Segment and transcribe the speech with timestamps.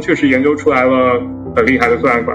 [0.00, 1.20] 确实研究出来了
[1.54, 2.34] 很厉害的算法，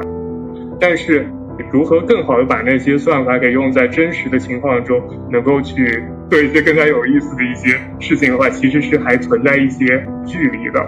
[0.80, 1.28] 但是
[1.72, 5.02] 如何更好的把那些算法给用在真实的情况中，
[5.32, 9.86] 能够去做一些更加有意思的一些事情的话，其实是还存在一些
[10.26, 10.86] 距离的。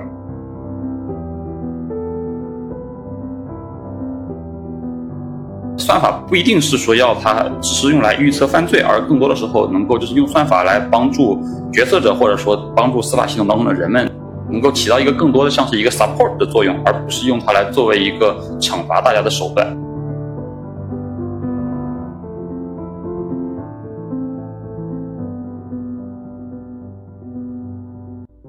[5.77, 11.41] 算法不一定是说要它只是用来预测犯罪，而更多的时候能够就是用算法来帮助
[11.73, 14.07] 决策者，或者说帮助司法系统当中的人们。
[14.51, 19.77] 能够起到一个更多的像是一个 support 的作用，而不是用它来作为一个惩罚大家的手段。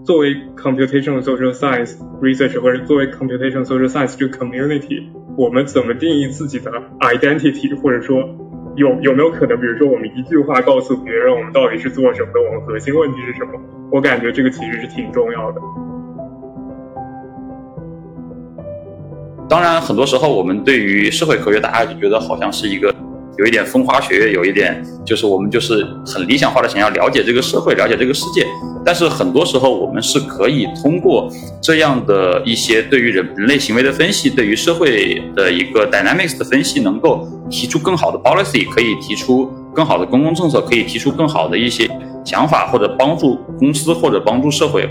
[0.03, 5.05] 作为 computational social science research 或者作为 computational social science 这个 community，
[5.37, 8.19] 我们怎么定义自己的 identity，或者说
[8.75, 13.52] 有有没有可能，比如说我们一句话告诉别人我们到底是做什么的，我们核心问题是什么？
[13.93, 15.61] 我感觉这个其实是挺重要的。
[19.51, 22.95] 当然，很多时候我们对于社会科学，大家就觉得好像是一个
[23.37, 28.46] 有一点风花雪月，有一点就是我们就是很理想化的想要了解这个社会，了解这个世界。
[28.87, 31.28] 但是很多时候，我们是可以通过
[31.60, 41.90] 这样的一些对于人人类行为的分析，对于社会的一个 dynamics 的分析，能够提出更好的 policy，可以提出更好的公共政策，可以提出更好的一些
[42.24, 44.88] 想法，或者帮助公司，或者帮助社会。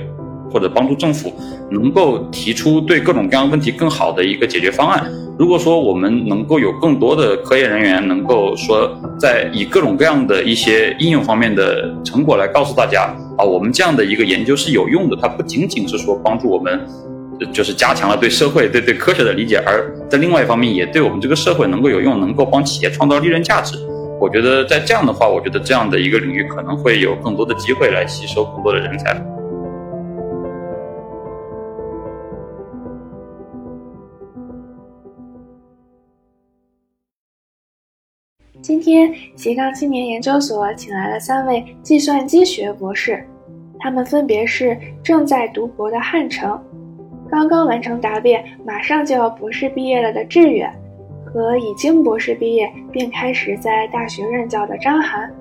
[0.51, 1.33] 或者帮助政府
[1.71, 5.09] 能够提出对各种各样问题更好的一个解决方案。
[5.37, 13.03] 如果说我们能够有更多的科研人员能够说在以各种各样的一些应用方面的成果来告诉大家
[13.37, 16.85] 啊，我们这样的一个研究是有用的，它不仅仅是说帮助我们，
[17.53, 23.77] 就是加强了对社会对对科学的理解，而在另外一方面也对我们这个社会能够有用，能够帮企业创造利润价值。
[24.19, 29.38] 我觉得在这样的话，我觉得这样的一个领域可能会有更多的机会来吸收更多的人才。
[38.61, 43.23] 今天斜杠青年研究所请来了三位计算机学博士，
[43.79, 46.61] 他们分别是正在读博的汉城，
[47.29, 50.69] 刚刚完成答辩，马上就要博士毕业了的志远，
[51.25, 55.31] 和已经博士毕业并开始在大学任教的张涵。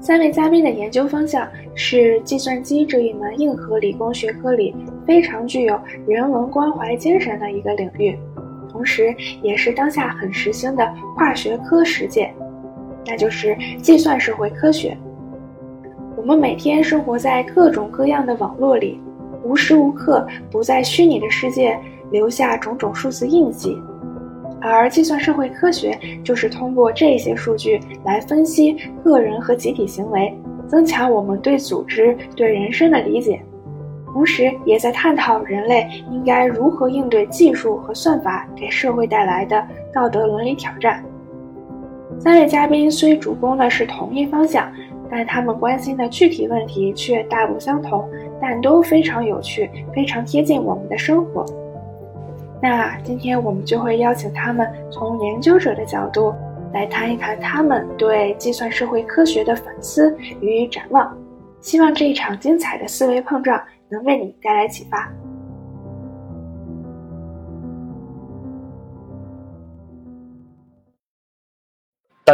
[0.00, 8.16] 三位嘉宾的研究方向是计算机这一门硬核理工学科里非常具有人文关怀精神的一个领域，
[8.70, 12.32] 同时也是当下很时兴的跨学科实践。
[13.06, 14.96] 那就是计算社会科学。
[16.16, 19.00] 我们每天生活在各种各样的网络里，
[19.42, 21.78] 无时无刻不在虚拟的世界
[22.10, 23.76] 留下种种数字印记，
[24.60, 30.34] 而计算社会科学就是通过这些数据来分析个人和集体行为，
[30.66, 33.42] 增强我们对组织、对人生的理解，
[34.06, 39.62] 同时也在探讨人类应该如何应对技术和算法给社会带来的
[39.92, 41.04] 道德伦理挑战。
[42.18, 44.72] 三位嘉宾虽主攻的是同一方向，
[45.10, 48.08] 但他们关心的具体问题却大不相同，
[48.40, 51.44] 但都非常有趣，非常贴近我们的生活。
[52.62, 56.32] 那今天我们就会邀请他们从研究者的角度
[56.72, 61.14] 来谈一谈他们对计算社会科学的反思与展望。
[61.60, 65.12] 希望这一场精彩的思维碰撞能为你带来启发。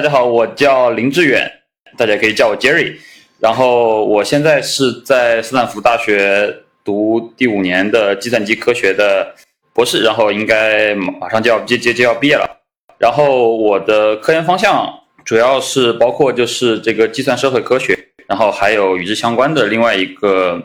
[0.00, 1.47] 大家好，我叫林志远，
[1.99, 2.94] 大家可以叫我 Jerry。
[3.38, 9.34] 然后我现在是在斯坦福大学读第五年的计算机科学的
[9.75, 12.62] 博士，然后应该马上就要接接就要毕业了。
[12.97, 14.91] 然后我的科研方向
[15.22, 17.94] 主要是包括就是这个计算社会科学，
[18.27, 20.59] 然后还有与之相关的另外一个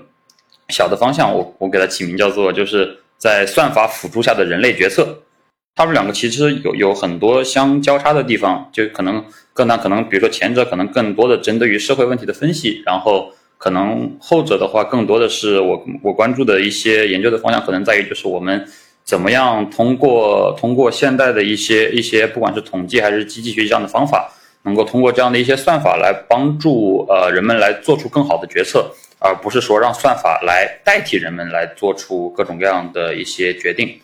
[0.69, 5.05] 小的方向，我我给它起名叫做就是在算法辅助下的人类决策。
[5.77, 18.65] 他们两个其实有有很多相交叉的地方，就可能更大，可能比如说前者可能更多的针对于社会问题的分析，然后可能后者的话更多的是我我关注的一些研究的方向，可能在于就是我们
[19.03, 24.31] 怎么样通过通过现代的一些一些不管是统计还是机器学习这样的方法，
[24.63, 28.89] 能够通过这样的一些算法来帮助呃人们来做出更好的决策，
[29.19, 33.99] 而不是说让算法来代替人们来做出各种各样的一些决定。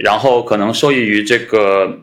[0.00, 1.98] 然后可能受益于这个，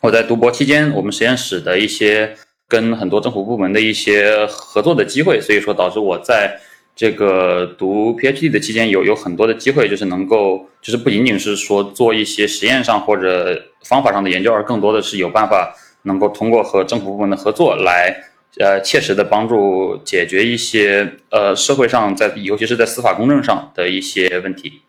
[0.00, 2.36] 我在读博期间，我们实验室的一些
[2.68, 6.58] 跟很多政府部门的一些合作的机会，所以说导致我在
[6.96, 18.14] 这个读 PhD 的期间有有很多的机会，就是能够就是不仅仅是说做一些实验上或者方法上的研究，而更多的是有办法能够通过和政府部门的合作来
[18.60, 24.80] 呃切实的帮助解决一些呃社会上在尤其是在司法公正上的一些问题。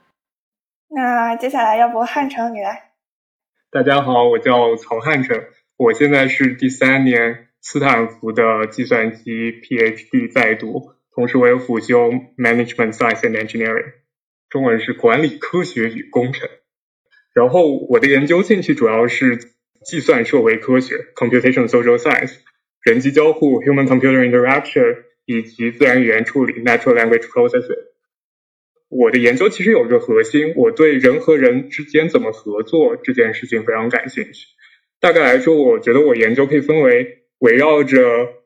[0.96, 2.94] 那接下来要不汉城你来？
[3.70, 5.44] 大家好，我叫曹汉城，
[5.76, 13.92] 我现在是第三年斯坦福的计算机 PhD 在读，同时我有辅修 Management Science and Engineering，
[14.48, 16.48] 中文是管理科学与工程。
[17.34, 19.38] 然后我的研究兴趣主要是
[19.84, 22.38] 计算社会科学 （Computation Social Science）、
[22.82, 27.95] 人机交互 （Human-Computer Interaction） 以及自然语言处理 （Natural Language Processing）。
[28.98, 34.48] 我的研究其实有一个核心，我对人和人之间怎么合作这件事情非常感兴趣。
[35.02, 38.00] 大概来说，我觉得我研究可以分为围绕着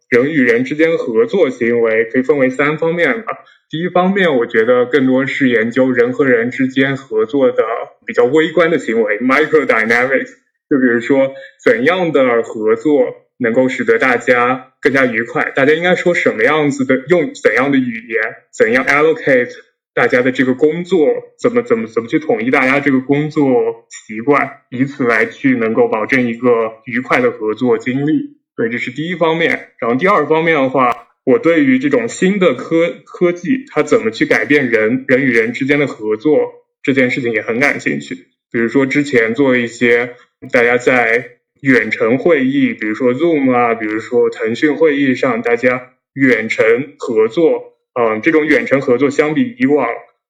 [0.10, 3.34] 人与人之间合作行为，可以分为三方面吧。
[3.70, 7.64] 第一方面，我觉得更多是研究人和人之间合作的
[8.08, 10.32] 比较微观的行为 （micro dynamics）。
[10.70, 15.52] 就比如说，怎样的合作能够使得大家更加愉快？
[15.56, 17.04] 大家应该说什么样子的？
[17.08, 18.22] 用怎样的语言？
[18.52, 19.52] 怎样 allocate？
[20.00, 28.38] 大家的这个工作怎么怎么怎么去统一大家这个工作习惯，以此来去能够保证一个愉快的合作经历。
[28.56, 29.72] 对，这是第一方面。
[29.78, 36.40] 然后第二方面的话，我对于这种新的科科技，它怎么去改变人人与人之间的合作
[36.82, 38.16] 这件事情也很感兴趣。
[38.50, 40.16] 比如说之前做一些
[40.54, 47.76] 大家在远程会议，比如说 Zoom 啊，比如说腾讯会议上，大家远程合作。
[48.00, 49.86] 嗯，这种远程合作相比以往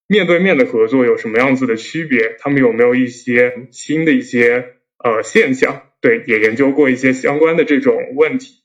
[0.07, 2.35] 面对面的合作有什么样子的区别？
[2.39, 5.83] 他们有没有一些新的一些呃现象？
[6.01, 8.55] 对，也研究过一些相关的这种问题。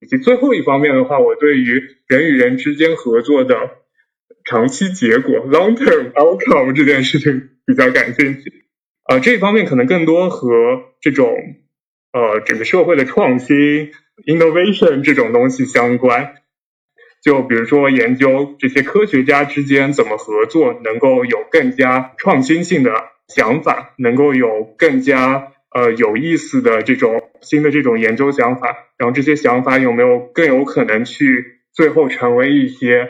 [0.00, 3.56] 以及最后一方面的话，我对于人与人之间合作的
[4.44, 8.66] 长期结果 （long-term outcome） 这件事情比较感兴趣。
[9.04, 10.48] 啊，这一方面可能更多和
[11.00, 11.34] 这种
[12.12, 13.92] 呃整个社会的创新
[14.26, 16.34] （innovation） 这种东西相关。
[17.24, 22.92] 就比如说研究这些科学家之间怎么合作，能够有更加创新性的
[23.28, 33.08] 想法，能够有更加呃有意思的这种新的这种研究想法，然后这些想法有没有更有可能去最后成为一些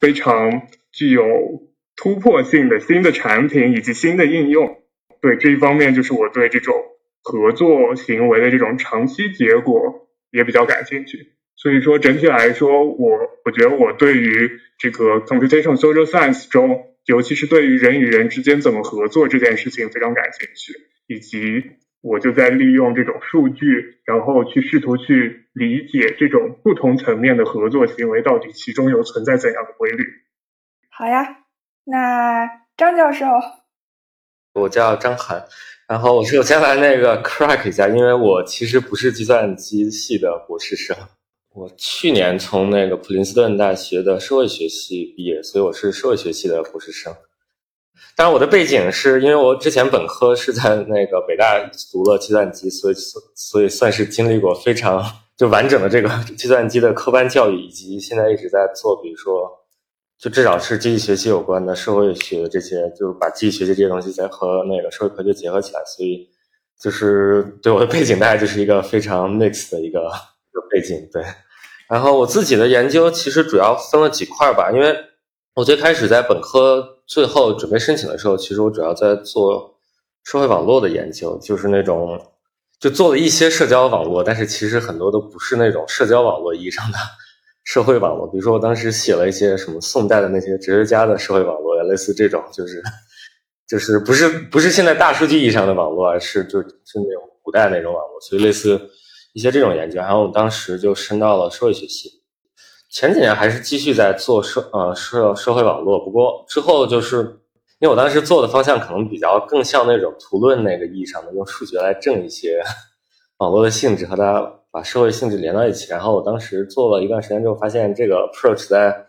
[0.00, 1.62] 非常具有
[1.94, 4.78] 突破性的新的产品以及新的应用？
[5.20, 6.74] 对这一方面，就是我对这种
[7.22, 11.34] 合作行为的这种长期结果也比较感兴趣。
[11.66, 20.74] 所以说，整体来说，我我觉得我对于这个 computational social science 中，尤其是对于人与人之间怎么合作这件事情非常感兴趣，
[21.08, 21.72] 以及
[22.02, 30.04] 我就在利用这种数据，然后去试图去理解这种不同层面的合作行为到底其中有存在怎样的规律。
[30.88, 31.38] 好呀，
[31.82, 33.26] 那张教授，
[34.54, 35.44] 我叫张涵，
[35.88, 40.96] 然后我是我先来那个 crack 一下，因为我其实不是计算机系的博士生。
[41.56, 47.10] 我去年从那个普林斯顿大学的社会学系毕业，所以我是社会学系的博士生。
[48.14, 51.58] 当然，我的背景是因为我之前本科是在那个北大
[51.90, 52.94] 读了计算机，所以
[53.34, 55.02] 所以算是经历过非常
[55.34, 59.50] 就完整的这个计算机的科班教育，以及现在一直在做，比如说
[60.18, 66.28] 就至少是机器学习有关的社会学这些，就是把机器学习这些东西再和那个社会科学结合起来，所以
[66.78, 71.24] 就是对我的背景大概就是一个非常 mix 的一个一个背景，对。
[71.88, 74.96] 然后我自己的研究其实主要分了几块吧，因为
[75.54, 79.78] 我最开始在本科最后准备申请的时候，其实我主要在做
[80.24, 82.20] 社会网络的研究，就是那种
[82.80, 86.98] 就做了一些社交网络，但是其实很多都不是那种社交网络意义上的
[87.64, 88.26] 社会网络。
[88.26, 92.82] 比如说我当时写了一些什么宋代的那些哲学家的社会网络呀，类似这种，就是
[93.68, 98.90] 就是不是不是现在大数据意义上的网络，而是就是那种古代那种网络，所以类似。
[99.36, 102.08] 一些这种研究，然后我当时就升到了社会学系。
[102.90, 107.18] 前几年还是继续在做社呃社社会网络，不过之后就是
[107.78, 112.62] 因为我当时做的方向可能比较更像那种图论那个意义上的，用数学来证一些
[113.36, 114.40] 网络的性质和它
[114.70, 115.90] 把社会性质连到一起。
[115.90, 119.06] 然后我当时做了一段时间之后，发现这个 approach 在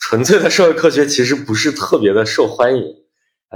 [0.00, 2.82] 纯粹的社会科学其实不是特别的受欢迎。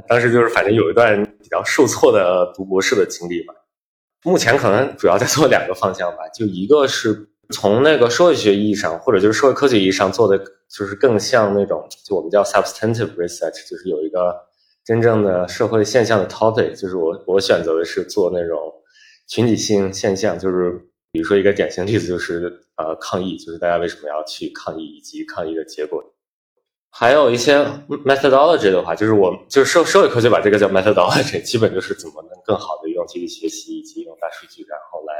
[0.07, 3.53] 当时就是反正有一段比较受挫的读博士的经历吧。
[4.25, 14.35] 目前可能主要在做两个方向吧，就一个是从那个社会学意义上，或者就是社会科学意义上做的，就是更像那种就我们叫 substantive research，就是有一个
[14.83, 16.71] 真正的社会现象的 topic。
[16.75, 18.59] 就是我我选择的是做那种
[19.29, 20.73] 群体性现象，就是
[21.13, 26.03] 比如说一个典型例子就是呃抗议，就是大家为什么要去抗议，以及抗议的结果。
[26.97, 27.59] 还有一些
[28.07, 35.15] methodology 的话，就是我就是社社会科学把这个叫 methodology， 基本就是怎么能更好的用机器学习以及用大数据，然后来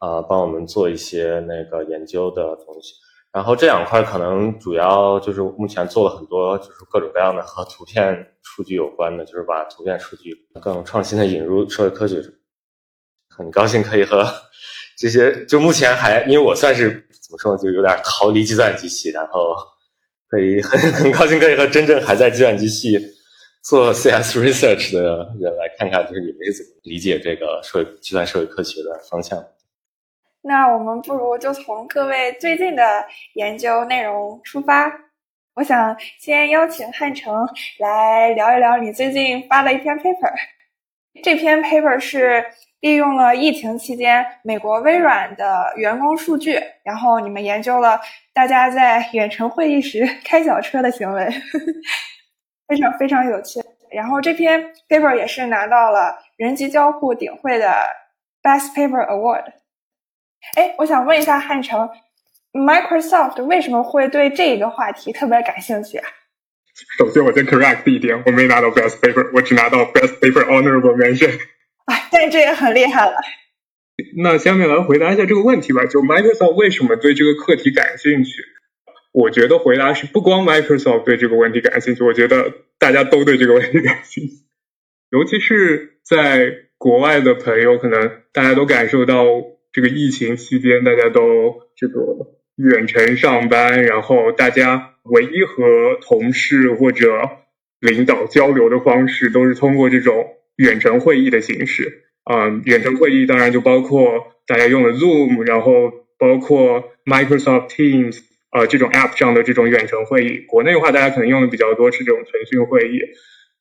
[0.00, 2.92] 呃帮我们做一些那个研究的东西。
[3.32, 12.22] 然后这两块可能主要就是目前做了很多，就是各种各样的和图片数据有关的，就是把图片数据更创新的引入社会科学。
[13.28, 14.22] 很高兴可以和
[14.98, 16.90] 这些，就目前还因为我算是
[17.22, 19.56] 怎么说呢，就有点逃离计算机系，然后
[20.30, 22.98] 可以很 很高兴可以和真正还在计算机系
[23.62, 25.02] 做 CS research 的
[25.40, 29.44] 人来看看，就是你们是怎么理解这个社会计算社会科学的方向。
[30.42, 34.90] 那我们不如就从各位最近的研究内容出发。
[35.56, 37.34] 我想先邀请汉城
[37.78, 40.32] 来聊一聊你最近发的一篇 paper。
[41.22, 42.42] 这篇 paper 是
[42.80, 48.00] 利用了疫情期间美国微软的员工数据，然后你们研究了
[48.32, 51.28] 大家在远程会议时 开小车的行为，
[52.66, 53.60] 非常非常有趣。
[53.90, 57.74] 然后这篇 paper 也是拿到了人机交互顶会的
[58.42, 59.44] Best Paper Award。
[60.54, 61.90] 哎，我想问一下汉城
[62.52, 66.08] ，Microsoft 为什么会对这一个话题特别感兴趣啊？
[66.96, 71.38] 首先，我先 correct 一点，我没拿到 Best Paper，我只拿到 Best Paper Honorable Mention。
[72.10, 73.14] 但这也很厉害了。
[74.16, 78.42] 那下面来回答一下这个问题吧，就 Microsoft 为什么对这个课题感兴趣？
[79.12, 84.30] 我觉得回答是不光 Microsoft 对这个问题感兴趣，我觉得大家都对这个问题感兴趣，
[85.10, 89.24] 尤其是在国外的朋友，可能大家都感受到。
[89.72, 91.22] 这个疫情期间，大家都
[91.76, 92.02] 这个
[92.56, 97.06] 远程上班，然后大家唯一和同事或者
[97.78, 100.26] 领导交流的方式，都是通过这种
[100.60, 102.04] 远程会议的形式。
[102.30, 108.18] 嗯，远程会议当然就包括大家用的 Zoom，然后包括 Microsoft Teams
[108.52, 110.44] 呃这种 App 上的这种远程会议。
[110.46, 113.00] 国内的话，大家可能用的比较多是这种腾讯会议。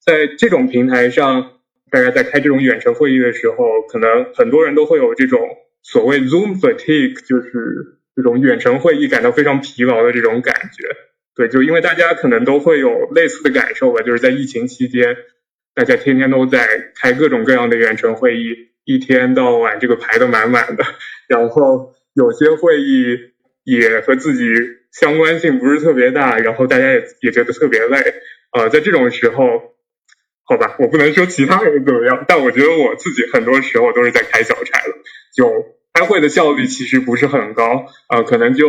[0.05, 1.53] 在这种平台上，
[1.89, 5.39] 大家在开这种远程会议的时候，可能很多人都会有这种。
[5.81, 10.83] 所谓 Zoom fatigue 就是这种远程会议感到非常疲劳的这种感觉，
[11.35, 15.15] 对，就因为大家可能都会有类似的感受吧，就是在疫情期间，
[15.75, 20.83] 大家天天都在开各种各样的远程会议，一天到晚这个排的满满的，
[21.27, 23.17] 然后有些会议
[23.63, 24.45] 也和自己
[24.91, 27.97] 相关性不是特别大，然后大家也也觉得特别累，
[28.51, 29.45] 呃，在这种时候，
[30.43, 34.95] 好吧，我不能说其他人怎么样，但我觉得我自己很多时候都是在开小差了。
[35.35, 38.67] 就开会的效率其实不是很高，呃，可能就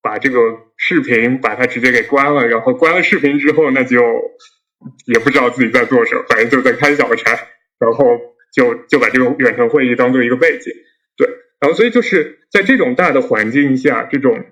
[0.00, 0.38] 把这个
[0.76, 4.00] 视频把它直接给关了，然后关了视频之后，那就
[5.06, 7.38] 也不知道自己在做什么，反正就在开小差，
[7.78, 8.04] 然后
[8.52, 10.72] 就就把这个远程会议当做一个背景，
[11.16, 11.28] 对，
[11.60, 14.44] 然后所以就是在这种大的环境下，这种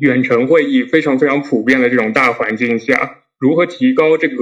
[0.00, 4.36] 远程会议非常非常普遍的这种大环境下，如何提高这个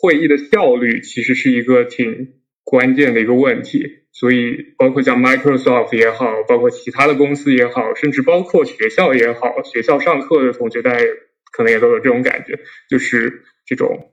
[0.00, 4.00] 会议的效率，其实是一个挺关键的一个问题。
[4.16, 11.04] 所以，包括像 Microsoft 也好，包括其他的公司也好，甚至包括学校也好，学校上课的同学，大家
[11.50, 14.12] 可能也都有这种感觉，就是这种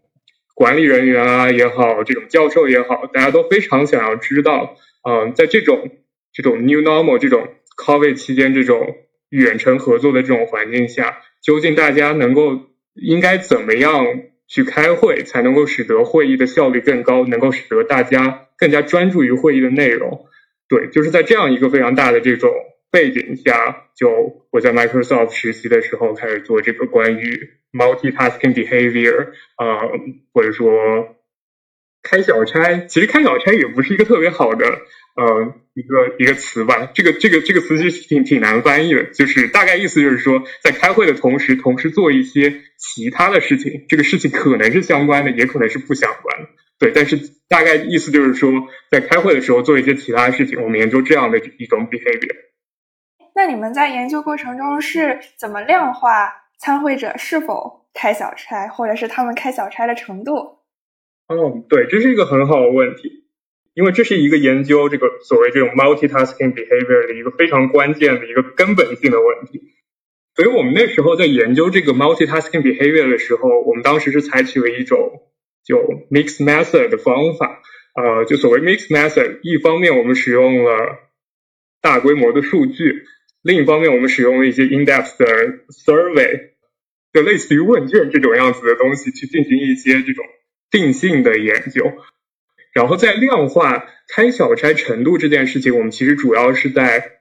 [0.55, 4.75] 管理人员啊也好，这种教授也好，大家都非常想要知道，
[5.09, 5.89] 嗯，在这种
[6.33, 8.95] 这种 New Normal 这种 COVID 期间这种
[9.29, 12.59] 远程合作的这种环境下，究竟大家能够
[12.93, 14.05] 应该怎么样
[14.47, 18.47] 去开会，才能够使得会议的效率更高，能够使得大家。
[18.61, 20.27] 更加专注于会议的内容，
[20.69, 22.51] 对，就是在这样一个非常大的这种
[22.91, 29.79] 背景下，就我在 Microsoft 实习的时候开始做这个关于 multitasking behavior，啊，
[30.33, 31.15] 或者说
[32.03, 34.65] 开小差，其实开小差也不是一个特别好的，
[35.15, 46.49] 呃，一个一个词吧，这个这个这个词其实挺挺难翻译的，就是大概意思就是说，在开会的同时，同时做一些其他的事情，这个事情可能是相关的，也可能是不相关的。
[46.77, 47.17] 对，但是
[47.47, 48.51] 大概意思就是说，
[48.89, 52.50] 在开会的时候做一些其他事情，我们研究这样的一种 behavior。
[53.41, 60.59] 那你们在研究过程中是怎么量化参会者是否开小差，或者是他们开小差的程度？
[61.27, 63.25] 哦，对，这是一个很好的问题，
[63.73, 69.59] 因为这是一个研究这个所谓这种 multitasking behavior 的一个非常关键的一个根本性的问题。
[70.35, 74.99] 所以我们那时候在研究这个 multitasking behavior 的时候，我们当时是采取了一种。
[75.63, 75.77] 就
[76.09, 77.61] mixed method 的方法，
[77.93, 80.97] 呃，就所谓 mixed method，一方面我们使用了
[81.81, 83.03] 大规模的数据，
[83.41, 85.25] 另一方面我们使用了一些 in-depth 的
[85.85, 86.51] survey，
[87.13, 90.25] 就类似于问卷这种样子的东西去进行一些这种
[90.69, 91.91] 定性的研究。
[92.73, 97.19] 然后在量化开小差程度这件事情，我们其实主要是在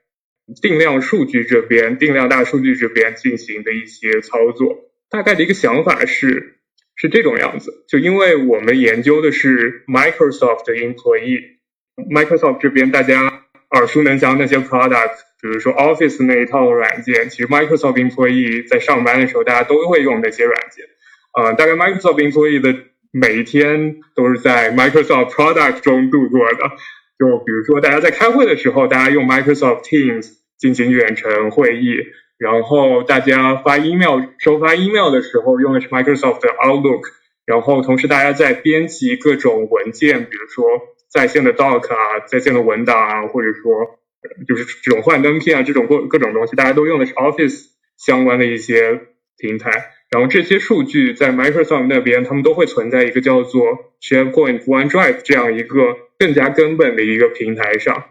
[0.62, 4.90] 定量数据这边、定量大数据这边进行的一些操作。
[5.10, 6.56] 大概的一个想法是。
[6.96, 20.85] 是这种样子，就因为我们研究的是 Microsoft 的 employee，Microsoft 这边大家耳熟能详那些 product，比如说 Office 那一套软件，其实 Microsoft Employee 在上班的时候大家都会用那些软件。
[21.32, 22.75] 呃，大概 Microsoft Employee 的
[23.12, 26.70] 每一天都是在 Microsoft Product 中度过的。
[27.18, 30.26] 就比如说大家在开会的时候，大家用 Microsoft Teams
[30.59, 31.97] 进行远程会议，
[32.38, 37.02] 然后大家发 email 收发 email 的时候用的是 Microsoft 的 Outlook，
[37.47, 40.64] 然后同时大家在编辑各种文件，比如说
[41.09, 44.00] 在线的 Doc 啊，在线的文档啊，或者说
[44.46, 49.00] 就是这种幻灯片啊，这种各各种东西，大家都用的是 Office 相关的一些
[49.36, 49.92] 平台。
[50.10, 58.10] 然后这些数据在 Microsoft 那边，他们都会存在一个叫做 SharePoint、OneDrive 这样一个更加根本的一个平台上。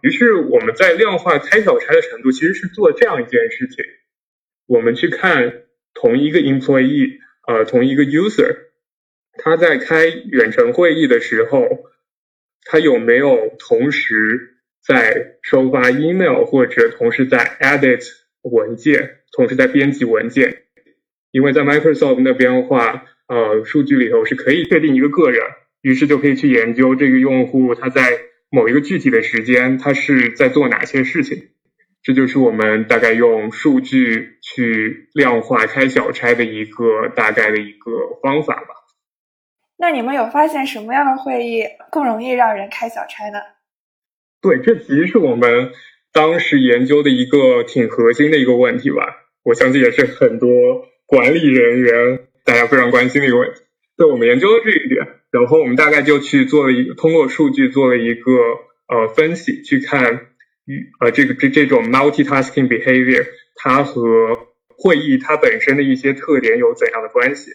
[0.00, 3.84] 于是我们在量化开小差的程度，其实是做这样一件事情：
[4.66, 8.56] 我们去看同一个 employee，呃，同一个 user，
[9.38, 11.68] 他在开远程会议的时候，
[12.64, 14.53] 他有没有同时
[14.86, 18.02] 在收发 email，或者同时在 edit
[18.42, 20.62] 文件，同时在编辑文件。
[21.30, 25.42] 因为在 Microsoft 那边的话，呃，数据里头是可以确定一个个人，
[25.80, 28.02] 于是就可以去研究这个用户他在
[28.50, 31.48] 某一个具体的时间他是在做哪些事情。
[32.02, 38.68] 这就是我们大概用数据去量化开小差的一个大概的一个方法吧。
[39.78, 43.38] 那你们有发现什么样的会议更容易让人开小差呢？
[44.44, 45.72] 对，这其实是我们
[46.12, 49.24] 当时研究的一个挺核心的一个问题吧。
[49.42, 50.48] 我相信也是很多。
[51.06, 53.60] 管理人员，大家非常关心的一个问题，
[53.96, 58.32] 对我们研究了这一点，然后我们大概就去做了一个通过数据做了一个
[58.86, 60.28] 呃分析，去看
[60.66, 67.52] 与呃这个这这种 multitasking behavior 它和会议它本身的一些特点有怎样的关系？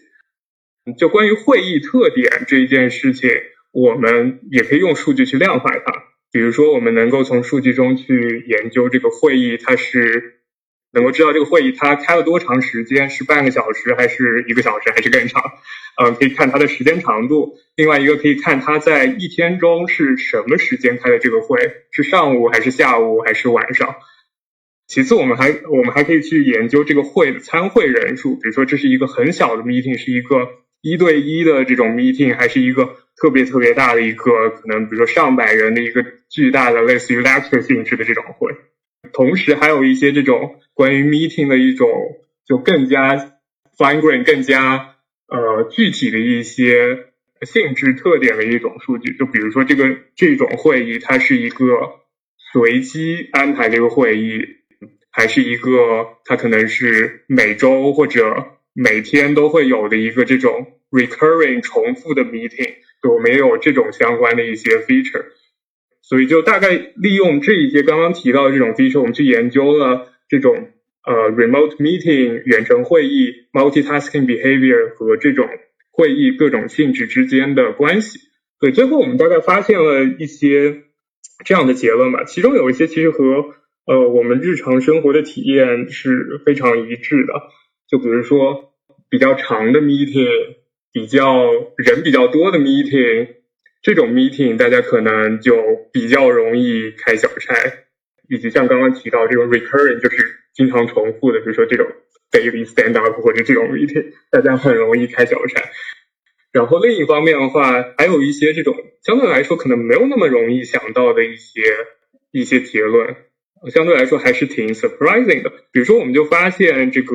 [0.98, 3.30] 就关于会议特点这一件事情，
[3.72, 5.92] 我们也可以用数据去量化它，
[6.32, 10.36] 比如说我们能够从数据中去研究这个会议它是。
[10.92, 15.40] 能够知道这个会议它开了多长时间，是半个小时还是一个小时还是更长？
[16.02, 17.58] 嗯，可以看它的时间长度。
[17.76, 21.58] 另外一个可以看它在一天中是什么时间开的这个会，
[21.92, 23.94] 是上午还是下午还是晚上？
[24.88, 30.48] 其次，我们还我们还可以去研究这个会的参会人数，比如说这是一个很小的 meeting，是一个
[30.82, 38.52] 一对一的这种 meeting，还是一个特别特别大的一个可能比如说上百人的一个巨大的类似于 lecture 性质的这种会。
[39.12, 41.88] 同时还有一些这种关于 meeting 的一种
[42.46, 43.16] 就更加
[43.76, 44.96] fine grain、更加
[45.28, 47.06] 呃具体的一些
[47.42, 51.64] 性质特点的一种数据，就比如说这个这种会议它是一个
[52.52, 54.46] 随机安排的一个会议，
[55.10, 55.70] 还是一个
[56.24, 65.24] 它可能是每周或者每天都会有的一个这种 recurring 重复的 meeting，有没有这种相关的一些 feature？
[66.02, 70.70] 所以就大概利用这一些刚刚提到的这种 feature，我们去研究了这种
[71.06, 75.48] 呃 remote meeting 远程会议 multitasking behavior 和这种
[75.92, 78.18] 会议各种性质之间的关系。
[78.58, 80.82] 对，最后我们大概发现了一些
[81.44, 83.54] 这样的结论吧，其中有一些其实和
[83.86, 87.34] 呃我们日常生活的体验是非常一致的。
[87.88, 88.74] 就比如说
[89.08, 90.56] 比较长的 meeting，
[90.92, 93.36] 比较人比较多的 meeting。
[93.82, 95.56] 这种 meeting 大家可能就
[95.92, 97.54] 比较容易开小差，
[98.28, 101.86] 以及像刚刚提到这种 recurring 就是经常重复的，比如说这种
[102.30, 105.62] daily stand up 或者这种 meeting，大家很容易开小差。
[106.52, 111.62] 然后另一方面的话，还有一些这种相对来说可能没有那么容易想到的一些
[112.32, 113.16] 一些结论，
[113.72, 115.50] 相对来说还是挺 surprising 的。
[115.72, 117.14] 比如说，我们就发现这个，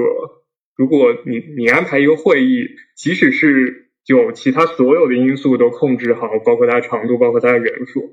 [0.78, 8.12] 如果你你安排一个会议，即使是就其他所有的因素都控制好，包括它长度，包括它的人数。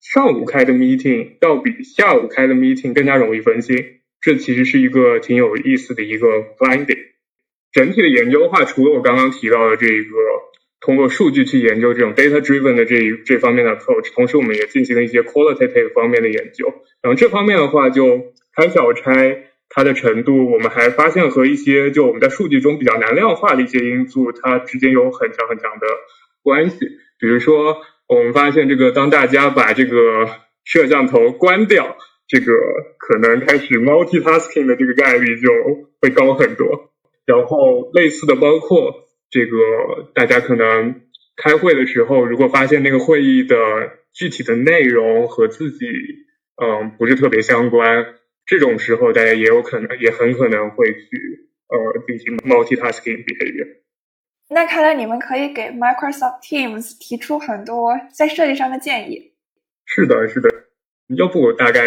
[0.00, 3.76] 上午开的 meeting 要比下午开的 meeting 更加容易分心，
[4.20, 6.26] 这其实是一个挺有意思的一个
[6.58, 6.98] finding。
[7.72, 10.14] 整体的研究的话，除了我刚刚提到的这个
[10.80, 16.66] 通过数据去研究这种 data driven 的这一这方面的 approach，同时我们也进行了一些 qualitative 方面的研究。
[17.00, 19.14] 然后这方面的话，就开小差。
[19.74, 25.86] 它的程度，我们还发现和一些就我们在数据中比较难量化的一些因素，它之间有很强很强的
[26.42, 26.76] 关系。
[27.18, 30.28] 比如说，我们发现这个当大家把这个
[30.62, 31.96] 摄像头关掉，
[32.28, 32.52] 这个
[32.98, 35.48] 可能开始 multitasking 的这个概率就
[36.02, 36.90] 会高很多。
[37.24, 39.56] 然后类似的，包括这个
[40.14, 41.00] 大家可能
[41.34, 43.56] 开会的时候，如果发现那个会议的
[44.12, 45.86] 具体的内容和自己
[46.62, 48.16] 嗯不是特别相关。
[48.52, 53.78] 这种时候，大家也有可能，也很可能会去呃进行 multitasking behavior。
[54.50, 59.32] 那看来你们可以给 Microsoft Teams 提出很多在设计上的建议。
[59.86, 60.50] 是的，是的。
[61.16, 61.80] 要不我大概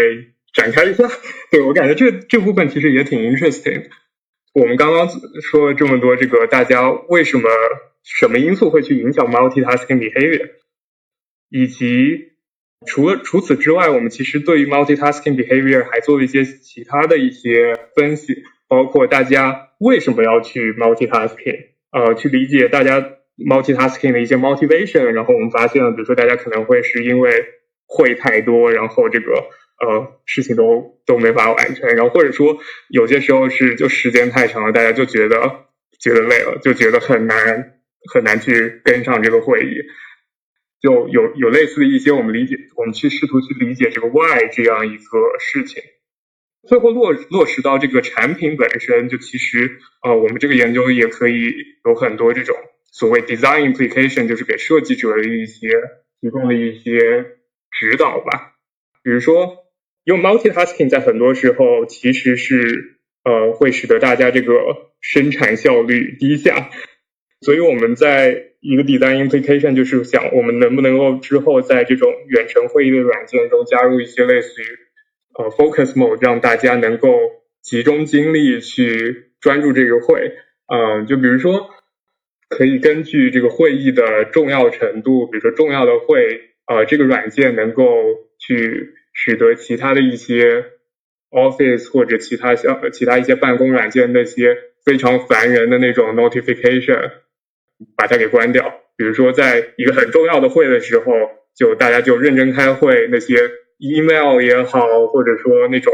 [0.56, 1.04] 展开一下。
[1.52, 3.92] 对我感觉这这部分其实也挺 interesting。
[4.56, 5.08] 我们刚刚
[5.44, 7.48] 说了这么多，这个大家为什么
[8.04, 10.50] 什么因素会去影响 multitasking behavior，
[11.50, 12.34] 以及
[12.86, 27.32] 除了除此之外，我们其实对于 multitasking behavior 还做了一些其他的一些分析，包括大家为什么要去 multitasking，呃，去理解大家 multitasking 的一些 motivation，然后我们发现了，比如说大家可能会是因为
[27.88, 29.34] 会太多，然后这个
[29.80, 32.58] 呃事情都都没法完成，然后或者说
[32.90, 35.66] 有些时候是就时间太长了，大家就觉得
[36.00, 37.74] 觉得累了，就觉得很难
[38.14, 39.82] 很难去跟上这个会议，
[40.86, 45.82] 就有有类似的一些我们理解，我们去试图去理解这个 why 这样一个事情，
[46.68, 52.56] 最后落落实到这个产品本身，就其实呃我们这个研究也可以有很多这种
[52.92, 55.70] 所谓 design implication，就是给设计者的一些
[56.22, 56.92] 提供的一些
[57.72, 58.54] 指导吧，
[59.04, 59.66] 比如说。
[60.06, 64.54] 用 multitasking 在很多时候其实是呃会使得大家这个
[65.02, 66.70] 生产效率低下，
[67.42, 74.66] 所以我们在一个 design implication 就是想我们能不能够之后在这种远程会议的软件中加入一些类似于
[75.38, 77.10] 呃 focus mode，让大家能够
[77.62, 80.32] 集中精力去专注这个会，
[80.68, 81.70] 嗯，就比如说
[82.50, 87.86] 可以根据这个会议的重要程度，比如说重要的会，呃，这个软件能够
[88.40, 88.94] 去。
[89.18, 90.66] 使得其他的一些
[91.32, 97.12] Office 或者其他像其他一些办公软件那些非常烦人的那种 notification，
[97.96, 98.82] 把它给关掉。
[98.98, 101.06] 比如说，在一个很重要的会的时候，
[101.56, 103.36] 就大家就认真开会，那些
[103.78, 105.94] email 也好，或者说那种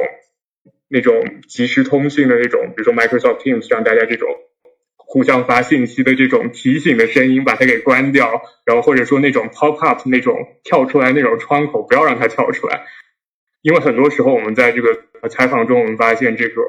[0.88, 4.30] 那种即时通讯的那种，比如说 Microsoft Teams，让大家这种
[4.96, 12.86] 互相发信息的这种提醒的声音把它给关掉，然后或者说那种 pop up 那种跳出来那种窗口，不要让它跳出来。
[13.62, 16.62] 因为很多时候我们在这个采访中，我们发现这个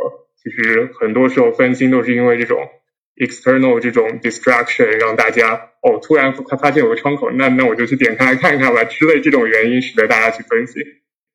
[0.42, 2.68] 其实很多时候分心都是因为这种
[3.16, 10.81] external 这种 distraction，让大家哦突然他发现有个窗口，那那我就去点开来看看吧之类这种原因，使得大家去分析。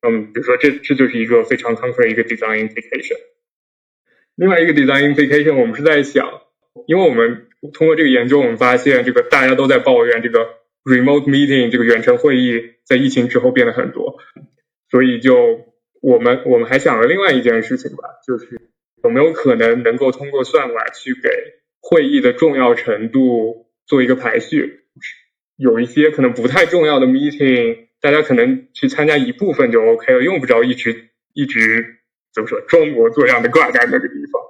[0.00, 3.16] 嗯，比如说这这就是一个非常 concrete 一个 design implication。
[4.36, 6.42] 另外一个 design implication，我们是在想，
[6.86, 10.46] 因为我们通过这个研究，我们发现这个大家都在抱怨这个
[10.84, 14.18] remote meeting 这个远程会议在疫情之后变得很多。
[14.90, 15.66] 所以就
[16.00, 18.60] 我们我们还想了另外一件事情吧，就是
[19.02, 21.28] 有没有可能能够通过算法去给
[21.80, 24.80] 会议的重要程度做一个排序，
[25.56, 31.98] 有一些可能不太重要的 meeting，大家可能去参加一部分就 OK 了，用不着一直一直
[32.34, 34.42] 怎么说装模作样的挂在那个地方，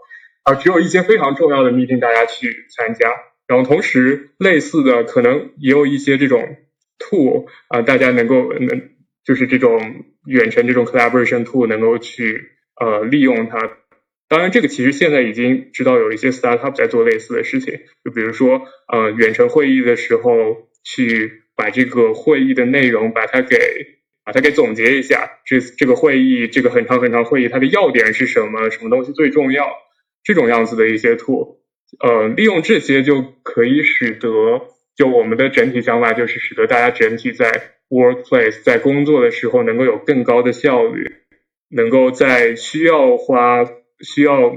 [0.45, 3.11] 啊，只有一些非常重要的 meeting 大家去参加，
[3.47, 6.57] 然后同时类似的可能也有一些这种
[6.99, 8.91] tool 啊，大家能够能。
[9.25, 13.59] 就是这种远程这种 collaboration tool 能够去呃利用它，
[14.29, 18.62] 当然这个其实现在已经知道有一些 startup 在做类似的事情，就比如说
[18.93, 23.57] 呃远程会议的时候去把这个会议的内容把它给
[24.25, 29.67] 把它给总结一下，这这个会议这个很长很长会议它的要点是什么，什么东西最重要，
[30.23, 31.57] 这种样子的一些 tool，
[31.99, 34.29] 呃利用这些就可以使得
[34.95, 37.51] 就我们的整体想法就是使得大家整体在
[37.88, 41.11] Workplace 在工作的时候能够有更高的效率，
[41.71, 43.64] 能够在需要花
[44.01, 44.57] 需要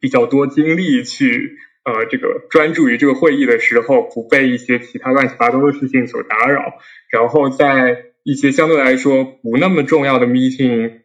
[0.00, 6.74] 比较多精力去呃这个专注于这个会议的时候，不被一些其他乱七八糟的事情所打扰。
[7.10, 11.02] 然后在一些相对来说不那么重要的 meeting，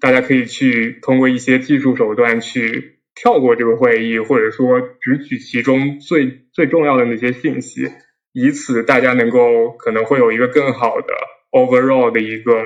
[0.00, 7.90] 大家可以去通过一些技术手段去跳过这个会议，或者说只取其中最最重要的那些信息。
[8.32, 11.12] 以此，大家能够可能会有一个更好的
[11.50, 12.64] overall 的一个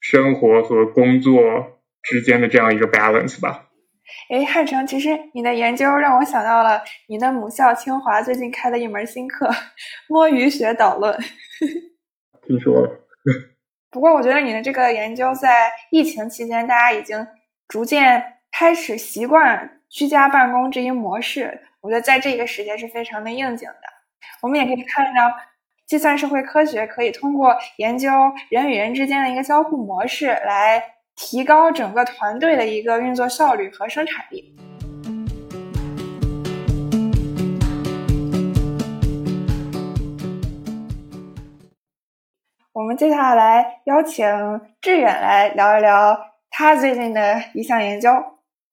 [0.00, 1.77] 生活和工作
[2.08, 3.66] 之间的这样一个 balance 吧。
[4.30, 9.48] 哎，汉城，其实你的研究让我想到了你的母校清华最近开的一门新课——
[10.08, 11.18] 摸鱼学导论。
[12.46, 13.04] 听说了。
[13.90, 17.26] 不过，我觉得你的这个研究在疫情期间，大家已经
[17.66, 21.62] 逐渐开始习惯居家办公这一模式。
[21.80, 23.82] 我觉得在这个时间是非常的应景的。
[24.42, 25.34] 我们也可以看到，
[25.86, 28.10] 计算社会科学可以通过研究
[28.50, 30.82] 人与人之间的一个交互模式，来
[31.20, 34.54] 提高整个团队的一个运作效率和生产力。
[42.72, 44.24] 我们接下来邀请
[44.80, 46.16] 志远来聊一聊
[46.50, 48.10] 他最近的一项研究。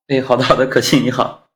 [0.08, 1.48] 哎，好的，好的，可心你好。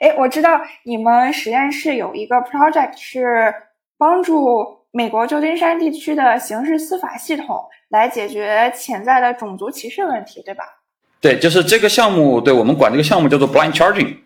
[0.00, 3.54] 哎，我知道你们实验室有一个 project 是
[3.96, 10.64] 帮助美国旧金山地区的刑事司法系统来解决潜在的种族歧视问题，对吧？
[11.20, 14.16] 对，就是这个项目，对我们管这个项目叫做 blind charging，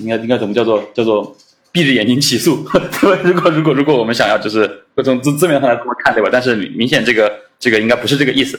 [0.00, 1.36] 应该应该怎么叫做叫做
[1.70, 2.66] 闭着眼睛起诉？
[3.22, 6.30] 如果如果如果我们想要就是从字字面上来这么看，对吧？
[6.32, 8.58] 但是明显这个这个应该不是这个意思。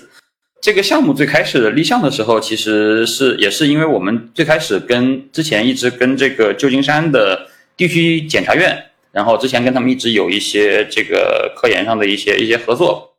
[0.61, 13.10] 这个项目最开始立项的时候，其实是也是因为我们最开始跟之前一直跟这个旧金山的地区检察院，然后之前跟他们一直有一些这个科研上的一些一些合作，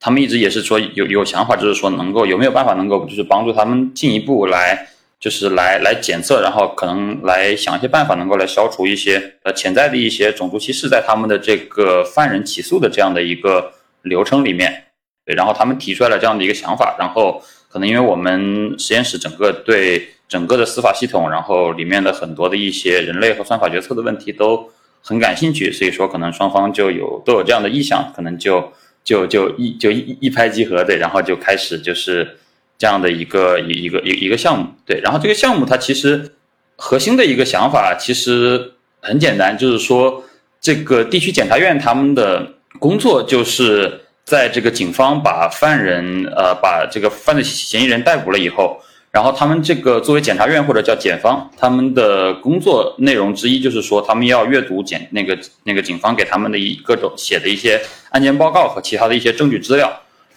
[0.00, 14.84] 他们一直也是说有有想法，就是说能够有没有办法能够就是帮助他们进一步来就是来来检测，然后可能来想一些办法，能够来消除一些呃潜在的一些种族歧视在他们的这个犯人起诉的这样的一个流程里面。
[15.24, 24.70] 对，然后他们提出来了这样的一个想法，然后可能因为我们实验室整个对整个的司法系统，然后里面的很多的一些人类和算法决策的问题都
[25.02, 28.72] 很感兴趣，所以说可能双方就有都有这样的意向，可能就
[29.08, 32.36] 就就一就一一拍即合，的，然后就开始就是
[32.76, 36.32] 这样的一个一一个一一个项目，对，然后这个项目它其实
[36.76, 40.22] 核心的一个想法其实很简单，就是说
[40.60, 42.46] 这个地区检察院他们的
[42.78, 44.00] 工作就是。
[44.28, 48.78] 在这个警方把犯人呃把这个犯罪嫌疑人逮捕了以后，
[49.10, 59.90] 然后他们这个作为检察院或者叫检方，他们的工作内容之一就是说，他们要阅读检那个那个警方给他们的一各种写的一些案件报告和其他的一些证据资料，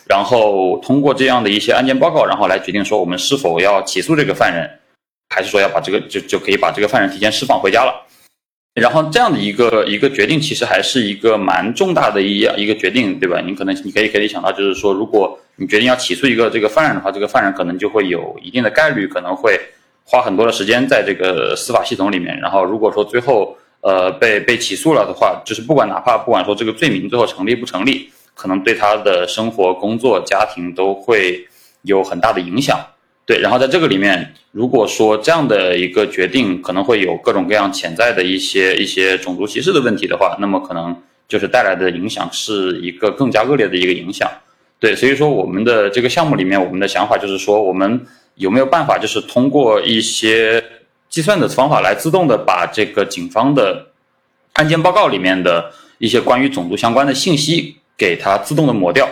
[0.08, 4.70] 然后通过这样的一些案件报告，然后来决定说我们是否要起诉这个犯人，
[5.30, 8.08] 还是说要把这个就就可以把这个犯人提前释放回家了。
[8.74, 13.42] 然后这样的一个一个决定，其实还是一个蛮重大的一一个决定，对吧？
[13.46, 19.60] 你可能你可以可以想到，就是说，如果你决定要起诉一个这个犯人的话，这个犯人可能就会有一定的概率，可能会
[20.06, 22.40] 花很多的时间在这个司法系统里面。
[22.40, 31.46] 然后如果说最后呃被被起诉了的话，就是不管哪怕不管说这个罪名最后成立不成立，可能对他的生活、工作、家庭都会
[31.82, 32.80] 有很大的影响。
[33.32, 40.94] 对，然后在这个里面，如果说这样的一个决定可能会有各种各样潜在的一些一些种族歧视的问题的话，那么可能
[41.30, 44.30] 就是带来的影响是一个更加恶劣的一个影响。
[44.82, 50.62] 对，所以说我们的这个项目里面，我们的想法就是说，我们有没有办法，就是通过一些
[51.08, 53.88] 计算的方法来自动的把这个警方的
[54.56, 59.08] 案件报告里面的一些关于种族相关的信息给它自动的抹掉。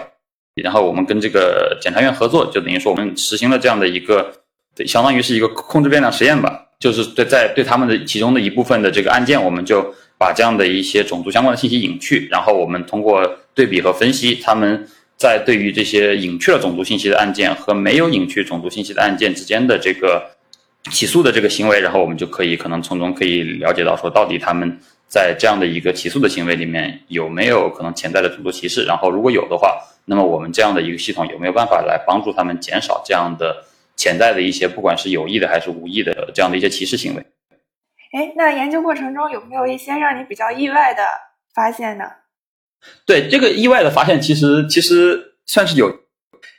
[0.61, 4.31] 然后我们跟这个检察院合作，就等于说我们实行了这样的一个，
[4.85, 6.65] 相当于是一个控制变量实验吧。
[6.79, 20.23] 就是对在对他们的其中的一部分的这个案件，我们就把这样的一些种族相关的信息隐去，然后我们通过对比和分析，他们在对于这些隐去了种族信息的案件和没有隐去种族信息的案件之间的这个
[20.89, 29.77] 起诉的这个行为，然后我们就可以可能从中可以了解到说，到底他们在这样的一个起诉的行为里面有没有可能潜在的种族歧视，然后如果有的话。
[30.09, 33.63] 那么我们这样的一个系统有没有办法来帮助他们减少这样的
[33.95, 37.23] 潜在的一些，不管是有意的还是无意的这样的一些歧视行为？
[38.11, 41.03] 哎，那研究过程中有没有一些让你比较意外的
[41.53, 42.05] 发现呢？
[43.05, 45.95] 对这个意外的发现，其实其实算是有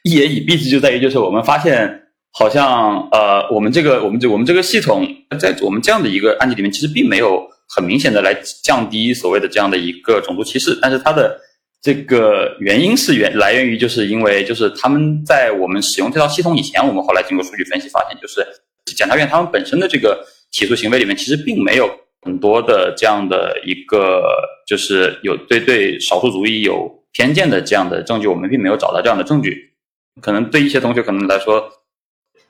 [0.05, 5.05] 一言以蔽之，就在于就是我们发现，好像呃，我们这个我们这我们这个系统
[5.41, 8.33] 在我们这样的一个案例里面，其实并没有很明显的来
[8.63, 11.37] 降低所谓的这样的一个种族歧视，但是它的。
[11.83, 18.47] 这个原因是源来源于，就是因为就是他们在我们使用这套系统以前，我们后来经过数据分析发现，就是
[18.95, 21.91] 检察院他们本身的这个起诉行为里面，其实并没有
[22.21, 24.23] 很多的这样的一个
[24.67, 29.73] 就是有对对少数族裔有偏见的这样的证据，我们并没有找到这样的证据。
[30.21, 31.67] 可能对一些同学可能来说，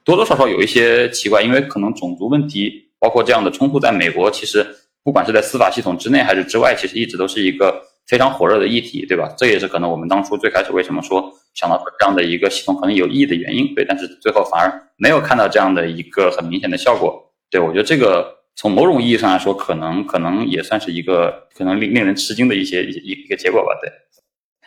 [0.03, 4.67] 多多少少有一些奇怪，因为可能种族问题包括这样的冲突，在美国其实
[5.05, 7.80] 不管是在司法系统之内还是之外，其实一直都是一个。
[8.11, 9.33] 非常火热的议题，对吧？
[9.39, 13.85] 这也是可能我们当初最开始为什么说想到这样的一个系统可能有意义的原因，对。
[13.85, 23.89] 但是最后反而没有看到这样的一个很明显的效果，对我觉得这个从某种意义上来说，可能可能也算是一个可能令令人吃惊的一些一一个结果吧，对。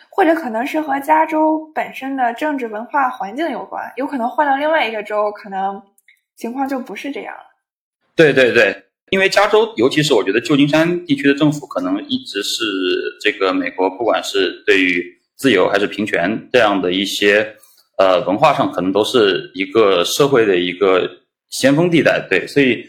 [0.10, 5.82] 或者可能是和加州本身的政治文化环境有关，有可能换到另外一个州，可能
[6.38, 7.44] 情况就不是这样了。
[8.16, 8.86] 对对对。
[9.14, 12.64] 因为加州，尤其是我觉得旧金山地区的政府，可能一直是
[13.22, 15.06] 这个美国，不管是对于
[15.38, 17.56] 自由还是平权这样的一些
[18.00, 21.08] 呃文化上，可能都是一个社会的一个
[21.52, 22.26] 先锋地带。
[22.28, 22.84] 对，所以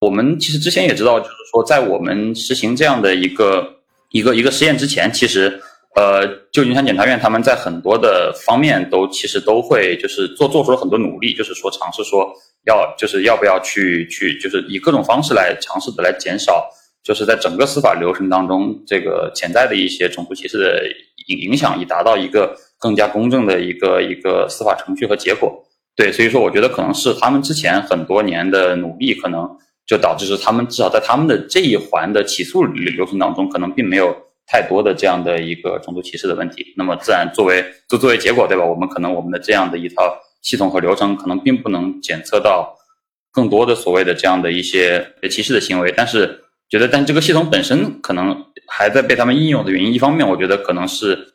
[0.00, 3.76] 我们其实之前也知道，就是说在我们实行这样的一个
[4.10, 5.60] 一个一个实验之前，其实
[5.94, 12.28] 呃旧金山检察院他们在很多的方面都其实都会就是做做出了很多努力，就是说尝试说。
[12.66, 16.68] 要就是要不要去去就是以各种方式来尝试的来减少，
[17.02, 20.82] 就是在整个司法流程当中这个潜在的一些种族歧视的
[21.28, 25.64] 影影响，以达到一个更加公正的一个一个司法程序和结果。
[25.96, 29.48] 对，所以说我觉得可能是他们之前很多年的努力，可能
[29.86, 36.74] 就导致是他们至少在他们的这一环的起诉流程当中，可能并没有太多的这样的一个种族歧视的问题。
[36.76, 38.64] 那么自然作为就作为结果，对吧？
[38.64, 42.76] 我们可能我们的这样的一套系统和流程，可能并不能检测到
[43.32, 45.92] 更多的所谓的这样的一些歧视的行为。
[45.96, 51.34] 但是觉得，但这个系统本身可能还在被他们应用的原因，一方面我觉得可能是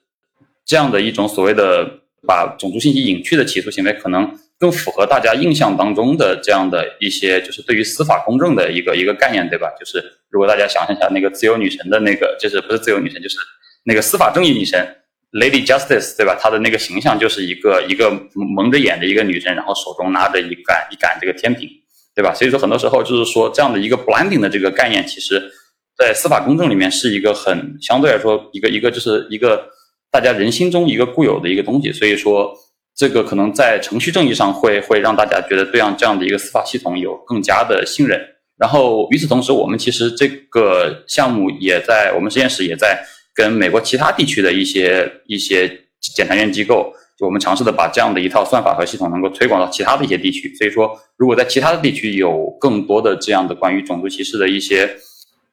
[0.65, 4.39] 这样的一种所谓的把种族信息隐去的起诉行为，可能。
[4.59, 9.69] 更符合大家印象当中的这样的一些，就是对于司法公正的一个一个概念，对吧？
[9.79, 13.37] 就是如果大家想象一下那个自由女神的那个，就是不是自由女神，就是
[13.85, 14.97] 那个司法正义女神
[15.31, 16.37] Lady Justice，对吧？
[16.39, 18.11] 她的那个形象就是一个一个
[18.55, 21.69] 蒙着眼的一个女生，然后手中拿着一杆一杆这个天平，
[22.15, 22.33] 对吧？
[22.33, 25.51] 所以说很多时候就是说这样的一个 blending 的这个概念，其实
[25.97, 29.67] 在司法公正里面是一个很相对来说一个一个就是一个
[30.11, 32.55] 大家人心中一个固有的一个东西，所以说。
[32.95, 38.19] 这个可能在程序正义上会会让大家觉得对样这样的一个司法系统有更加的信任。
[38.57, 43.01] 然后与此同时，我们其实这个项目也在我们实验室也在
[43.39, 45.69] 跟美国其他地区的一些一些
[46.15, 50.53] 检察院机构，就我们尝试的把这样的一套算法和系统能够推广到其他的一些地区。
[50.55, 54.93] 所以说，如果在其他的地区有更多的这样的关于种族歧视的一些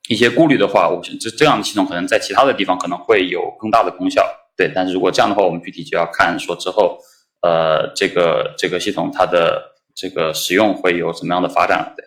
[0.08, 4.20] 一些顾虑的话，我这这样的系统可能在其他的地方可能会有更大的功效。
[4.56, 6.98] 对，但是如果这样的话，我们具体就要看说之后。
[7.42, 9.62] 呃，这个这个系统它的
[9.94, 11.94] 这个使用会有什么样的发展？
[11.96, 12.04] 对，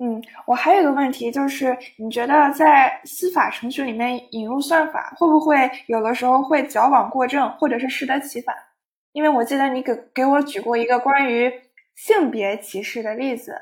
[0.00, 5.56] 嗯，我还有一个问题，就是你觉得在司法程序里面引入算法，会不会
[5.86, 8.54] 有的时候会矫枉过正，或者是适得其反？
[9.12, 11.52] 因为我记得你给给我举过一个关于
[11.96, 13.52] 性别歧视的例子。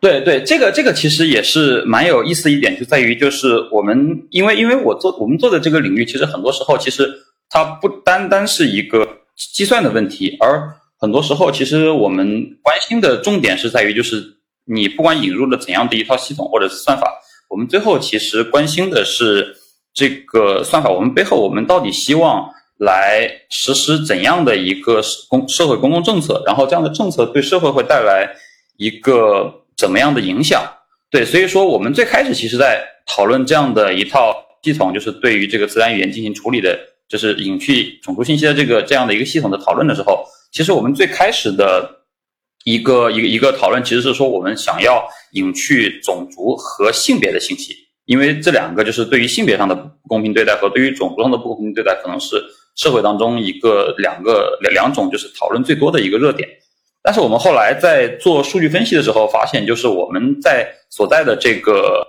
[0.00, 7.08] 对对，这个这个其实也是蛮有意思一点，就在于就是我们因为因为我做我们做的这个领域，其实很多时候其实
[7.48, 9.22] 它不单单是一个。
[9.52, 14.35] 计算的问题，而很多时候，其实我们关心的重点是在于，就是
[14.66, 17.10] 你不管引入了怎样的一套系统或者是算法，
[17.48, 19.56] 我们最后其实关心的是
[19.94, 28.28] 这个算法，我们背后我们到底希望来实施怎样的一个社公社会公共政策，然后这样的政策对社会会带来
[28.76, 30.62] 一个怎么样的影响？
[31.10, 36.78] 对，所以说我们最开始其实在讨论这样的一套系统，就是对于这个自然语言进行处理的。
[37.08, 41.88] 就是隐去种族信息的这个这样的一个系统的讨论的时候，其实我们最开始的
[42.66, 47.72] 一个一个一个讨论，其实是说我们想要隐去种族和性别的信息，
[48.06, 52.42] 因为这两个就是对于性别上的不公平对待和对于种族上的不公平对待，可能是
[52.74, 56.48] 社会当中一个两个两两种就是讨论最多的一个热点。
[57.04, 62.04] 但是我们后来在做数据分析的时候，发现就是我们在所在的这个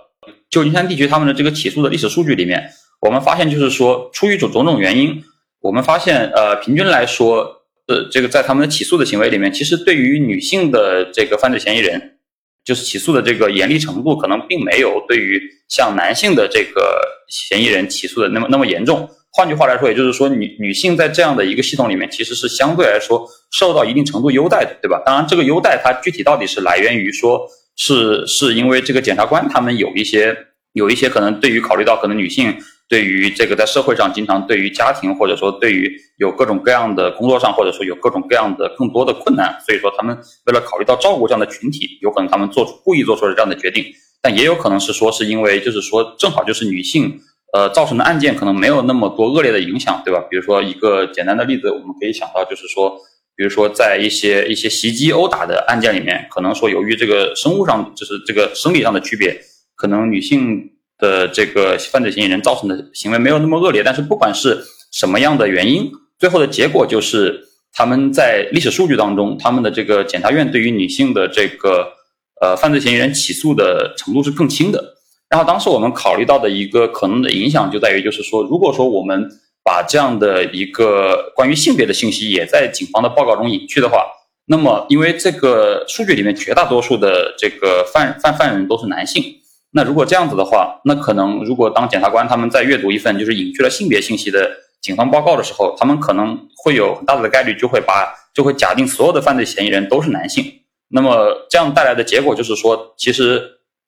[0.50, 2.68] 旧金山地区他们的这个起诉的历史数据里面。
[3.00, 5.22] 我们发现，就是说，出于种种种原因，
[5.60, 7.57] 我们发现，呃，平均来说，
[7.88, 12.18] 呃，这个在他们的起诉的行为里面，其实对于女性的这个犯罪嫌疑人，
[12.62, 19.08] 就是起诉的这个严厉程度，可能并没有对于像男性的这个嫌疑人起诉的那么那么严重。
[19.32, 25.02] 换句话来说，也就是说，女女性在这样的一个系统里面，其实是相对来说受到一定程度优待的，对吧？
[25.06, 27.40] 当然，这个优待它具体到底是来源于说，
[27.76, 30.36] 是是因为这个检察官他们有一些
[30.74, 32.54] 有一些可能对于考虑到可能女性。
[32.88, 43.84] 对于这个在社会上经常对于家庭或者说对于有各种各样的工作上或者说有各种各样的更多的困难，所以说他们为了考虑到照顾这样的群体，有可能他们做出故意做出了这样的决定，
[44.22, 47.20] 但也有可能是说是因为就是说正好就是女性
[47.52, 50.20] 呃造成的案件可能没有那么多恶劣的影响，对吧？
[50.30, 52.96] 比如说一个简单的例子，我们可以想到就是说，
[53.36, 59.38] 比如说在一些一些袭击殴打的案件里面，可能说由于这个生物上就是这个生理上的区别，
[59.76, 60.70] 可能女性。
[60.98, 71.92] 的这个犯罪嫌疑人造成的行为没有那么恶劣，但是不管是什么样的原因，最后的结果就是他们在历史数据当中，他们的这个检察院对于女性的这个
[72.40, 74.96] 呃犯罪嫌疑人起诉的程度是更轻的。
[75.30, 79.28] 然后当时我们考虑到的一个可能的影响就在于，就是说，如果说我们
[79.62, 84.06] 把这样的一个关于性别的信息也在警方的报告中隐去的话，
[84.46, 89.22] 那么因为这个数据里面绝大多数的这个犯犯犯人都是男性。
[89.70, 94.50] 那如果这样子的话，那可能如果当检察官他们在阅读一份就是隐去了性别信息的
[94.80, 100.44] 警方报告的时候，他们可能会有很大的概率就会把就会假定所有的犯罪嫌疑人都是男性。
[100.88, 103.42] 那么这样带来的结果就是说，其实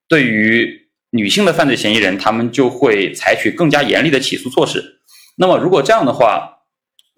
[0.06, 0.70] 对于
[1.12, 5.00] 女性的犯罪嫌疑人，他们就会采取更加严厉的起诉措施。
[5.38, 6.58] 那么如果这样的话，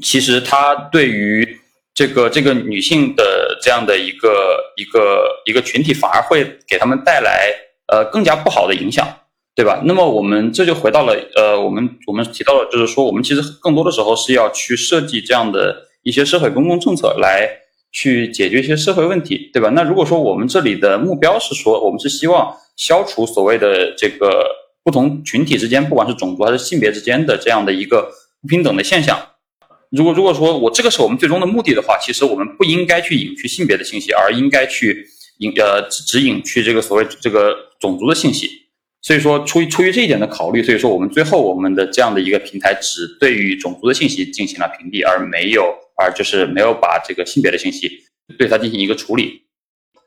[0.04, 1.58] 其实他对于
[1.92, 7.50] 这个这个女性的这样的一个一个一个群体，反而会给他们带来。
[7.93, 9.07] 呃，更加不好的影响，
[9.55, 9.82] 对吧？
[9.84, 17.47] 那么我们这就回到了，呃，我们我们提到了，就是说，我们其实更多的时候是要去设计这样的一些社会公共政策，来
[17.93, 19.68] 去解决一些社会问题，对吧？
[19.74, 24.47] 那如果说我们这里的目标是说，我们是希望消除所谓的这个
[24.82, 29.20] 不同群体之间，不管是种族还是性别之间的这样的一个不平等的现象，
[29.90, 35.07] 如果如果说我这个是我们最终的目的的话，其实我们不应该去隐去性别的信息，而应该去
[35.40, 38.49] 引呃指引去这个所谓这个种族的信息。
[39.03, 47.91] 所以说，出于出于这一点的考虑，所以说我们最后我们的这样的一个平台只对于种族的信息进行了屏蔽，而没有而就是没有把这个性别的信息
[48.39, 49.43] 对它进行一个处理。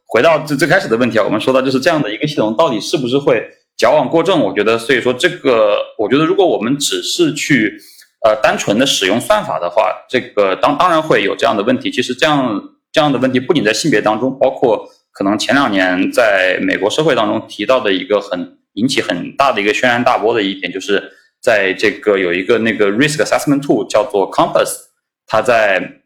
[0.07, 3.43] 回到最最开始的问题啊，我们说到就是这样的一个系统到底是不是会
[3.76, 4.39] 矫枉过正？
[4.39, 7.78] 我觉得，所以说这个，我觉得如果我们只是去
[8.26, 11.91] 呃单纯的使用算法的话，这个当当然会有这样的问题。
[11.91, 12.63] 其实这样
[12.93, 18.59] 这样的问题不仅在性别当中，包括可能前两年在美国社会当中提到的一个很。
[18.76, 21.01] 引起很大的一个轩然大波的一点，就是
[21.41, 24.70] 在这个有一个那个 risk assessment tool 叫做 Compass，
[25.26, 26.01] 它在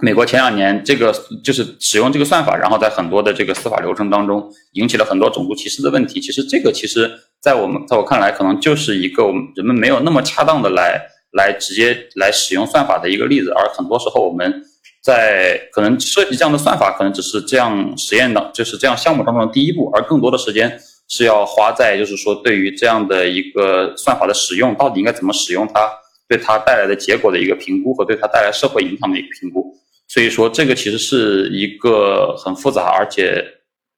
[0.00, 6.18] 美国前两年这个就是使用这个算法，然后在很多的这个司法流程当中引起了很多种族歧视的问题。
[6.18, 10.98] 其实这个其实在我们在我看来，可能就是一个人们没有那么恰当的来
[11.32, 14.62] 来直接来使用算法的一个例子，而很多时候我们
[15.06, 20.76] 在可能设计这样的算法，可能只是这样实验的，就是这样项目当中的第一步，而更多的时间。
[21.08, 25.88] 是要花在，就是说，对于这样的一个算法的使用，到底应该怎么使用它，
[26.28, 29.72] 对它带来的结果的一个评估和对它带来社会影响的一个评估。
[30.08, 33.40] 所以说，这个其实是一个很复杂，而且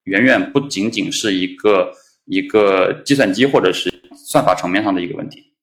[0.04, 1.90] 远远不仅仅是一个
[2.26, 5.54] 一个计算机或者是算法层面上的一个问题。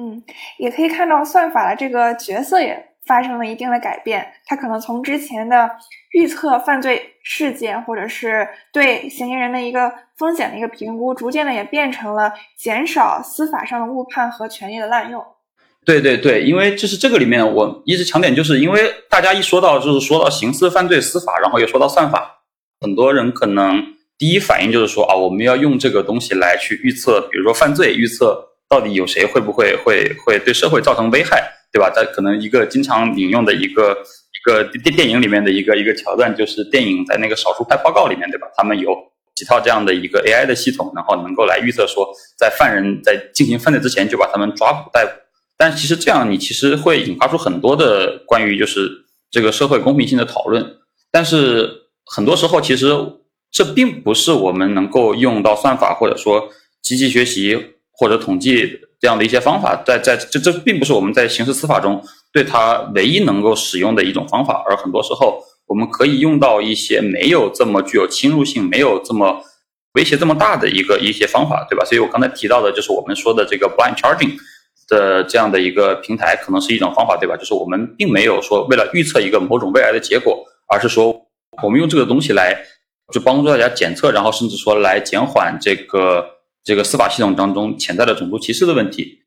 [0.00, 0.22] 嗯，
[0.60, 2.89] 也可以看到算法的这个角色也。
[3.10, 5.68] 发生了一定的改变，它可能从之前的
[6.12, 15.20] 预测犯罪事件，或者是对嫌疑人的一个风险的一个评估，逐渐的也变成了减少司法上的误判和权力的滥用。
[15.84, 22.42] 对对对，因为就是这个里面，我一直强点，就是因为大家一说到就是说到刑事犯罪司法，然后又说到算法，
[22.80, 23.82] 很多人可能
[24.16, 31.42] 第一反应就是说啊，我们要用这个东西来去预测，比如说犯罪预测到底有谁会不会会会对社会造成危害。
[31.72, 31.88] 对吧？
[31.94, 38.48] 它可能一个经常引用的一个一个电电影里面的一个一个桥段，就是电影在那个少数派报告里面，对吧？
[38.56, 38.92] 他们有
[39.36, 45.12] 几套这样的一个 AI 的系统，然后能够来预测说，在犯人在进行犯罪之前就把他们抓捕逮捕。
[45.56, 48.90] 但其实这样，你其实会引发出很多的关于就是
[49.30, 50.78] 这个社会公平性的讨论。
[51.12, 51.70] 但是
[52.04, 52.88] 很多时候，其实
[53.52, 56.48] 这并不是我们能够用到算法或者说
[56.82, 58.80] 机器学习或者统计。
[59.00, 69.42] 这样的一些方法，在在这这并不是我们在刑事司法中对它唯一能够使用的一种方法，而很多时候我们可以用到一些没有这么具有侵入性、没有这么
[69.94, 71.82] 威胁这么大的一个一些方法，对吧？
[71.86, 74.36] 所以我刚才提到的就是我们说的这个 blind charging
[74.86, 77.34] 的这样的一个平台，可能是一种方法，对吧？
[77.38, 81.26] 就是我们并没有说为了预测一个某种未来的结果，而是说
[81.62, 82.54] 我们用这个东西来
[83.10, 86.39] 就帮助大家检测，然后甚至说来减缓这个。
[86.62, 89.20] 这个司法系统当中潜在的种族歧视的问题。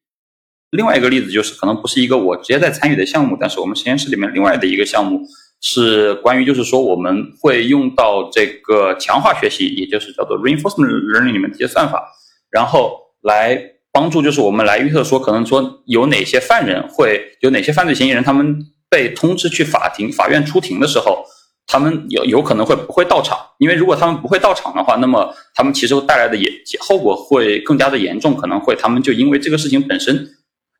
[0.72, 5.22] 另外一个例子就是，可能不是一个我直接在参与的项目，但是我们实验室里面另外的一个项目
[5.62, 12.04] 是关于，就是说我们会用到这个强化学习，也就是叫做 reinforcement learning 里面的一些算法，
[12.50, 13.62] 然后来
[13.92, 18.58] 帮助，就是我们来预测说，可能说有哪些犯人会有哪些犯罪嫌疑人，他们
[18.90, 21.24] 被通知去法庭、法院出庭的时候。
[21.66, 23.38] 他们有有可能会不会到场？
[23.58, 26.48] 因为如果他们不会到场的话，那么他们其实带来的也
[26.80, 30.28] 后果会更加的严重，可能会他们就因为这个事情本身，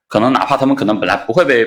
[0.08, 1.66] 可能哪怕他们可能本来不会被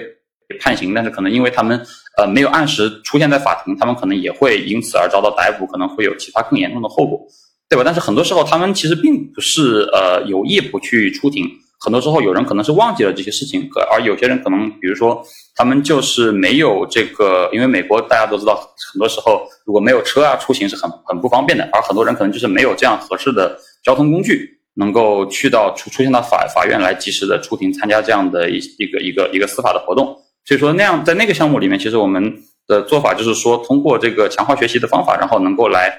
[0.60, 1.84] 判刑，但是可能因为他们
[2.16, 7.26] 呃没有按时出现在法庭，他们可能也会因此而遭到逮捕，可能会有其他更严重的后果，
[7.68, 7.82] 对吧？
[7.84, 11.44] 但是很多时候他们其实并不是呃有意不去出庭。
[11.86, 15.24] 很多时候，有人可能是忘记了这些事情，而有些人可能，比如说，
[15.54, 18.56] 他们就是没有这个，因为美国大家都知道，
[18.92, 21.62] 很多时候如果没有车啊，出行是很很不方便的。
[21.72, 30.06] 而很多人可能就是没有这样合适的交通工具，能够去到出出现到法法院来及时的出庭参加这样的一一个一个一个司法的活动。
[30.44, 35.92] 所以说，那样在那个项目里面，其实我们的做法就是说，通过这个强化学习的方法，然后能够来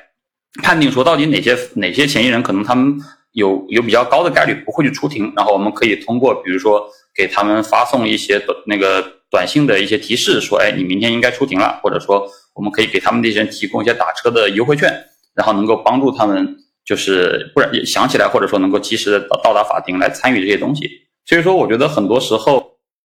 [0.61, 2.99] 判定说，到底哪些哪些嫌疑人可能他们。
[3.37, 6.83] 有有比较高的概率不会去出庭，然后我们可以通过，比如说
[7.15, 14.91] 给他们发送一些短那个短信的一些提示，说，哎，你明天应该出庭了，或者说我们可以给他们那些人提供一些打车的优惠券，
[15.35, 20.89] 然后能够帮助他们，就是不然想起来，或者说能够及时的到达法庭来参与这些东西。
[21.27, 22.71] 所以说，我觉得很多时候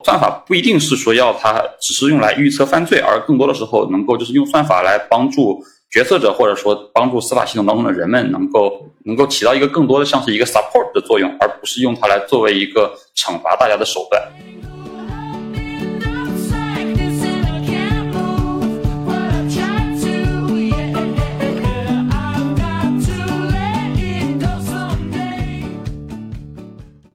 [0.04, 5.64] 算法不一定是说要它只是用来预测犯罪，而更多的时候能够就是用算法来帮助。
[5.92, 14.22] 决策者或者说帮助司法系统当中的人们能够能够起到一个更多的像是一个 support 的作用，而不是用它来作为一个惩罚大家的手段。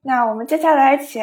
[0.03, 1.23] 那我们接下来请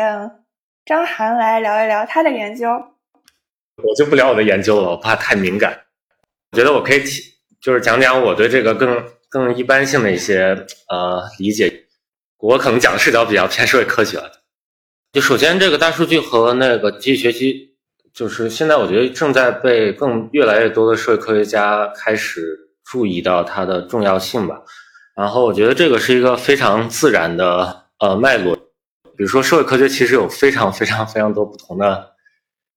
[0.85, 2.67] 张涵来聊一聊他的研究。
[2.69, 5.81] 我就不聊我的研究了，我怕太敏感。
[6.51, 7.30] 我觉得我可以提。
[7.61, 11.85] 就是讲讲我对这个更更一般性的一些呃理解。
[12.39, 14.19] 我可能讲的视角比较偏 社会科学。
[15.13, 17.75] 就首先，这个大数据和那个机器学习，
[18.13, 24.61] 就是现在我觉得正在被更越来越多的社会科学家开始注意到它的重要性吧。
[25.15, 28.55] 然后我觉得这个是一个非常自然的呃脉络。
[29.15, 32.13] 比如说，社会科学其实有非常非常非常多不同的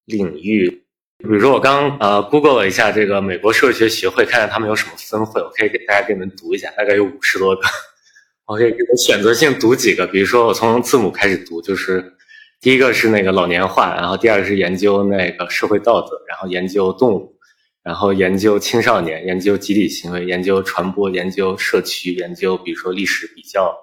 [0.05, 0.84] 领域。
[1.25, 7.63] 比如说，我刚呃 Google 了一下这个美国社会学协会，看看他们有什么分会，我可以给大家给你们读一下，大概有五十多个。
[8.47, 12.13] 我可以给我选择性读几个，比如说我从字母开始读，就是
[12.61, 17.35] 第一个是那个老年化，然后第二个是研究那个社会道德，然后研究动物，
[17.83, 23.75] 然后研究青少年，研究集体行为，研究传播，研究社区，研究比如说历史比较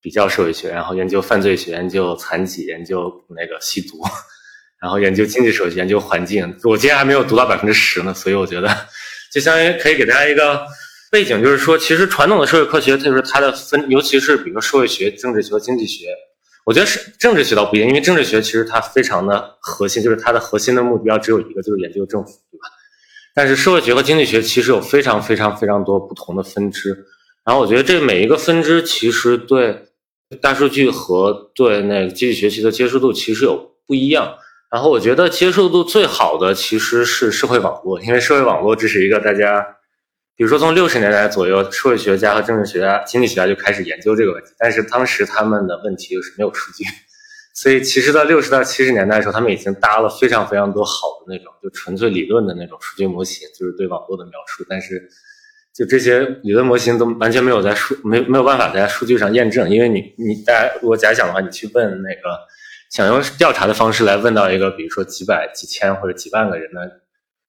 [0.00, 3.98] 比较社会学，然后研究犯罪学，研究残疾，研究那个吸毒，
[4.80, 6.56] 然后研究经济社会学，研究环境。
[6.64, 8.68] 我今天还没有读到百分之十呢，所以我觉得
[9.32, 10.66] 就相当于可以给大家一个。
[11.10, 16.04] 背景就是说，其实传统的社会科学，它就是它的分，尤其是比如说社会学、政治学和经济学，
[16.66, 22.68] 我觉得是政治学倒不一样，因为政治学其实它非常的核心，就是它的核心的目标只有一个，就是研究政府，对吧？
[23.34, 26.90] 但是社会学和经济学其实有非常非常非常多不同的分支，
[27.42, 29.86] 然后我觉得这每一个分支其实对
[30.42, 34.34] 大数据和对那个机器学习的接受度其实有不一样。
[34.70, 39.66] 然后我觉得接受度最好的其实是社会网络，因为社会网络这是一个大家。
[40.36, 44.50] 比如说，从六十年代左右，社会学家和政治学家、经济学家就开始研究这个问题。
[44.56, 46.84] 但是当时他们的问题就是没有数据，
[47.54, 54.64] 所以其实到六十到七十年代的时候，他们已经搭了非常非常多好的那种，就纯粹理论的那种数据模型，就是对网络的描述。
[54.68, 55.08] 但是，
[55.74, 62.38] 就这些理论模型都完全没有在数没没有办法在数据上验证，因为你你大家如果假想的话，你去问那个
[62.90, 67.02] 想用调查的方式来问到一个，比如说几百、几千或者几万个人的。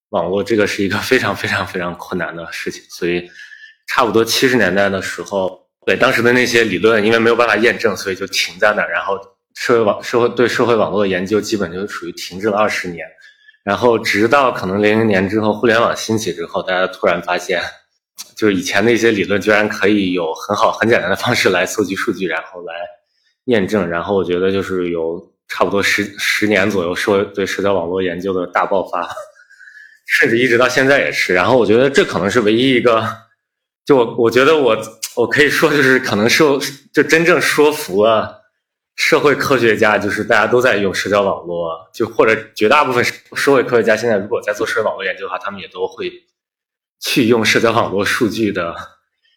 [0.10, 3.30] 网络这个是一个非常非常非常困难的事情，所以
[3.88, 8.90] 差不多七十年代的时候，对当时的那些理论，因为没有办法验证，所以就停在那儿。
[8.90, 9.20] 然后
[9.54, 13.06] 社会网社会对社会网络的研究基本就属于停滞了二十年。
[13.64, 17.62] 然后直到可能零零年之后，互联网兴起之后，大家突然发现，
[18.36, 22.74] 就是以前的一些理论居然可以有很好很简单的方式来搜集数据，然后来
[23.46, 23.88] 验证。
[23.88, 29.10] 然后我觉得就是有差不多十十年左右，社会对社交网络研究的大爆发。
[30.12, 33.08] 甚至一直到现在也是，然后我觉得这可能是唯一一个，
[33.86, 34.76] 就我我觉得我
[35.16, 36.60] 我可以说就是可能说
[36.92, 38.42] 就真正说服了
[38.96, 46.12] 社会科学家，就是大家都在用社交网络，就或者绝大部分社会科学家现在如果在做社交网络研究的话，他们也都会
[47.00, 48.76] 去用社交网络数据的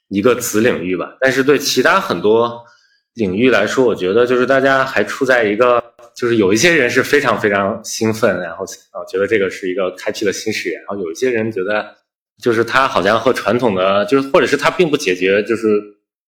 [0.08, 1.18] 一个子领域吧。
[1.20, 2.64] 但是对其他很多
[3.12, 5.91] 领域来说，我觉得就是大家还处在一个。
[6.14, 11.96] 就是有一些人是非常非常兴奋，然后啊觉得这个是一个开辟了新视野，然后有一些人觉得，
[12.42, 15.82] 就是他好像和传统的，就是或者是他并不解决，就是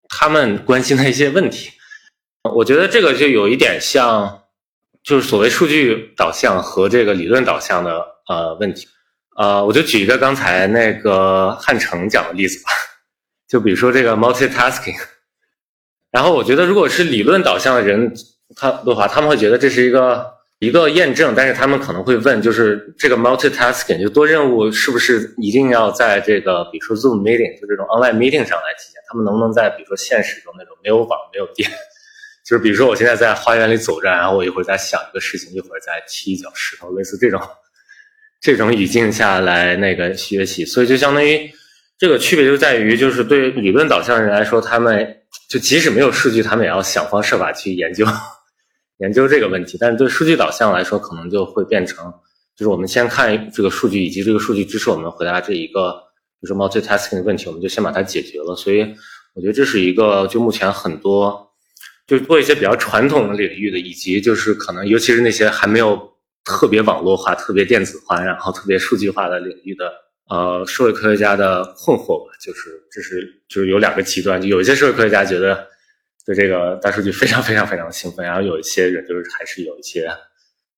[0.07, 1.71] 他们关心的一些问题。
[2.55, 4.43] 我觉得这个就有一点像，
[5.03, 8.88] 就是所谓数据导向和这个理论导向的呃问题。
[9.36, 12.69] 呃，我就举一个刚才那个汉城讲的例子吧，
[13.47, 14.95] 就比如说这个 multitasking，
[16.11, 18.13] 然后我觉得如果是理论导向的人。
[18.55, 20.25] 他的话，他们会觉得这是一个
[20.59, 29.01] 一个验证，但是他们可能会问，就是这个 multitasking 就多任务是不是一定要在这个比如说 Zoom meeting 就这种 online meeting 上来体现？
[29.09, 31.69] 他们能不能在比如说现实中那种没有网没有电，
[32.45, 37.41] 就是比如说我现在在花园里走着，然后我一会儿在想一个事情，一会儿在踢一脚石头，类似这种
[38.39, 41.51] 这种语境下来那个学习，所以就相当于
[41.97, 45.17] 这个区别就在于，就是对理论导向的人来说，他们
[45.49, 48.05] 就即使没有数据，他们也要想方设法去研究。
[49.01, 52.13] 研究这个问题，但是对数据导向来说，可能就会变成，
[52.55, 55.91] 就是我们先看这个数据，以及这个数据支持我们回答这一个，
[56.39, 58.55] 比如说 multitasking 的问题，我们就先把它解决了。
[58.55, 58.81] 所以
[59.33, 61.51] 我觉得这是一个，就目前很多，
[62.05, 65.99] 就做一些比较传统的领域的，以及就是可能尤其是那些还没有
[66.45, 69.91] 特别网络化、特别电子化，然后特别数据化的领域的，
[70.29, 75.70] 呃，社会科学家的困惑吧，就是这是就是有两个极端，就有一些社会科学家觉得。
[76.24, 80.05] 对这个大数据非常非常非常兴奋，然后有一些人就是还是有一些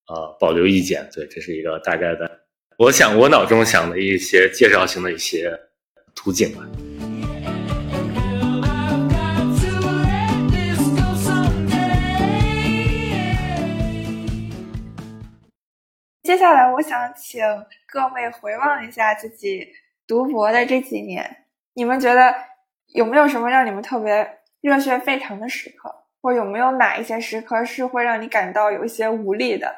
[0.08, 1.06] 呃保留意见。
[1.14, 2.46] 对，这是一个大概的，
[2.78, 5.52] 我想我脑中想的一些介绍性的一些
[6.16, 6.64] 图景吧。
[16.24, 17.44] 接下来，我想请
[17.86, 19.68] 各位回望一下自己
[20.08, 22.34] 读博的这几年，你们觉得
[22.94, 24.40] 有没有什么让你们特别？
[24.64, 29.76] 热血沸腾的时刻，或有没有哪一些时刻是会让你感到有一些无力的？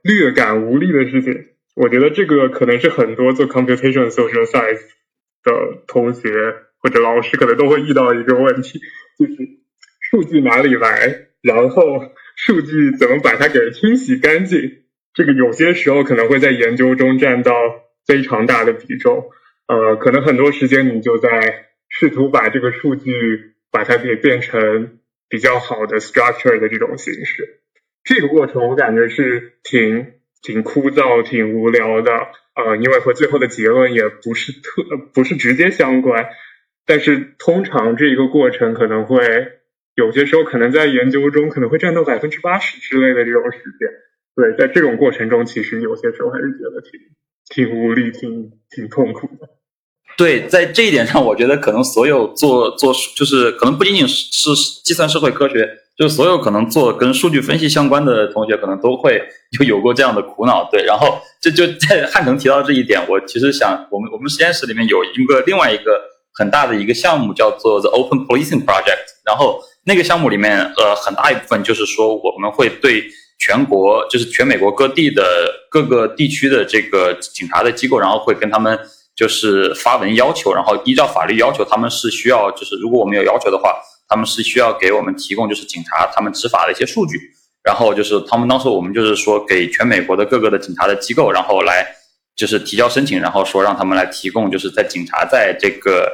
[0.00, 4.82] 略感无力的事情，我觉得这个可能是很多做 computation social science
[5.42, 6.30] 的同学
[6.78, 8.78] 或者老师可能都会遇到一个问题，
[9.18, 9.34] 就是
[10.08, 14.84] 数据哪里来，然后数据怎么把它给清洗干净。
[15.14, 17.52] 这个有些时候可能会在研究中占到
[18.06, 19.30] 非常大的比重，
[19.66, 27.60] 呃，可能很多时间你就在试图把这个数据把它给变成比较好的 structure 的这种形式。
[28.04, 30.12] 这个过程我感觉是挺
[30.42, 32.12] 挺枯燥、挺无聊的，
[32.54, 36.28] 呃，因为和最后的结论也不是特不是直接相关。
[36.86, 39.18] 但是通常这一个过程可能会
[39.96, 43.88] 有些时候可能在研究中可能会占到百分之八十之类的这种时间。
[44.36, 47.00] 对，在这种过程中，其实有些时候还是觉得挺
[47.48, 49.48] 挺无力、挺挺痛苦的。
[50.16, 59.20] 对，在这一点上，我觉得可能所有做做就是可能不仅仅是是计算社会科学，就所有可能做跟数据分析相关的同学，可能都会
[59.58, 60.68] 就有过这样的苦恼。
[60.70, 66.00] 对，然后这就在汉城提到这一点，我其实想，我们我们实验室里面有一个另外一个
[66.34, 73.04] 很大的一个项目叫做 The Open Policing Project，然后那个项目里面，呃，很大一部分就是说我们会对。
[73.36, 75.22] 全国就是全美国各地的
[75.68, 78.78] 各个地区的这个警察的机构，然后会跟他们
[79.16, 83.74] 就是发文要求，然后依照法律要求，他们是需要就是如果我们有要求的话，
[84.08, 87.18] 他们是需要给我们提供就是警察他们执法的一些数据，
[87.62, 91.86] 然后就是他们当时我们就是说给全美国的各个的警察的机构，然后来
[92.36, 96.10] 就是提交申请，然后说让他们来提供就是在警察在这个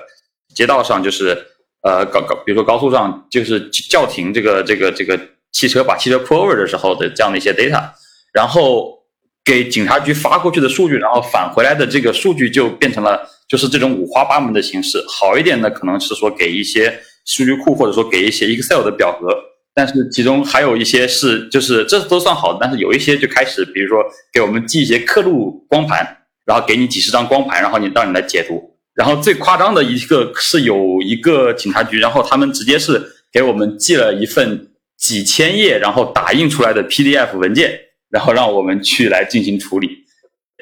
[0.54, 1.36] 街道上就是
[1.82, 5.18] 呃高高比如说高速上就是叫停这个这个这个。
[5.52, 7.90] 汽车把汽车 pull over 的时候的这样的一些 data，
[8.32, 8.99] 然后
[9.44, 15.04] 给警察局发过去的数据，然后返回来的这个数据就变成了就是这种五花八门的形式。
[15.08, 19.28] 好一点的可能是说给一些数据库，或者说给一些 Excel 的表格，
[19.74, 28.76] 但是其中还有一些是就是这都算好的，但是有一些就开始，比如说给我们寄一些刻录光盘，然后给你几十张光盘，然后你让你来解读。
[28.94, 34.66] 然后最夸张的一个是有一个警察局，然后他们直接是给我们寄了一份。
[35.00, 37.72] 几千页，然后打印出来的 PDF 文件，
[38.10, 40.04] 然后让我们去来进行处理。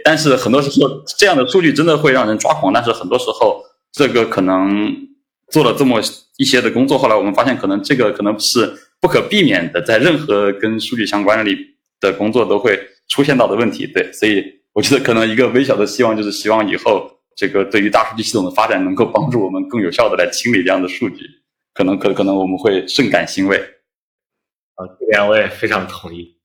[0.04, 2.72] 但是很多时候，这样的数据真的会让人抓狂。
[2.72, 4.94] 但是很多时候，这个可能
[5.50, 6.00] 做了这么
[6.36, 11.56] 一些的工作，后来我们发现，可能这个可能是不可避免的，在任何跟数据相关里
[12.00, 12.78] 的工作都会
[13.08, 13.86] 出现到的问题。
[13.86, 21.16] 对，所以我觉得可能一个微小的希望，就是希望以后这个对于大数据系统的发展，能够帮助我们更有效的来清理这样的数据。
[21.74, 23.58] 可能可可能我们会甚感欣慰。
[24.76, 26.37] 啊，这点我也非常同意。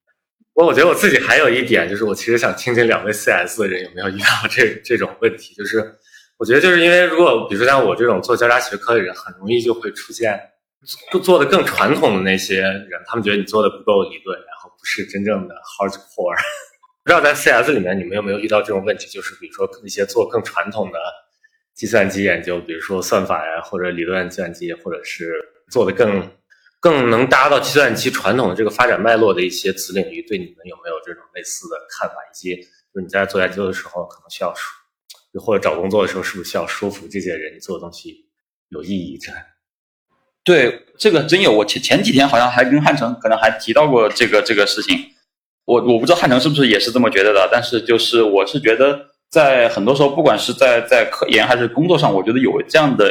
[0.53, 5.55] 不过，我觉得我自己还有一点，就是我其实想听听两位 CS 的人有没有遇到这这种问题。
[5.55, 5.95] 就是
[6.37, 10.39] 我觉得，就是因为如果比如说像我这种做交叉学科的人，很容易就会出现
[11.11, 16.37] 做做的更传统的那些人，他们觉得你做的不够理论，然后不是真正的 hardcore。
[17.03, 19.07] 不知道在 CS 里面你们有没有遇到这种问题？
[19.07, 20.99] 就是比如说一些做更传统的
[21.73, 25.33] 计算机研究，比如说算法呀，或者理论计算机，或者是
[25.71, 26.31] 做的更。
[26.83, 32.15] 更能搭到计算机传统的这个发展脉络的一些子领域，对你们有没有这种类似的看法？
[32.29, 38.25] 以及就是你在做研究的时候，可能需要说，或者找工作的时候，是不是需要说服这些人做的东西
[38.67, 39.17] 有意义？
[39.17, 39.31] 这
[40.43, 44.99] 对这个真有，我前前几天好像还跟汉城可能还提到过这个这个事情。
[45.63, 53.09] 我我不知道汉城是不是也是这么觉得的，但是就是我是觉得，在很多时候，不管是在在科研还是工作上，我觉得有这样的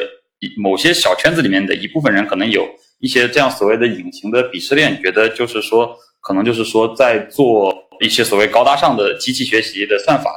[0.59, 2.69] 某些小圈子里面的一部分人可能有。
[3.03, 10.31] 一些这样所谓的隐形的鄙视链，觉得就是说，可能就是说，在做一些所谓高大上的机器学习的算法，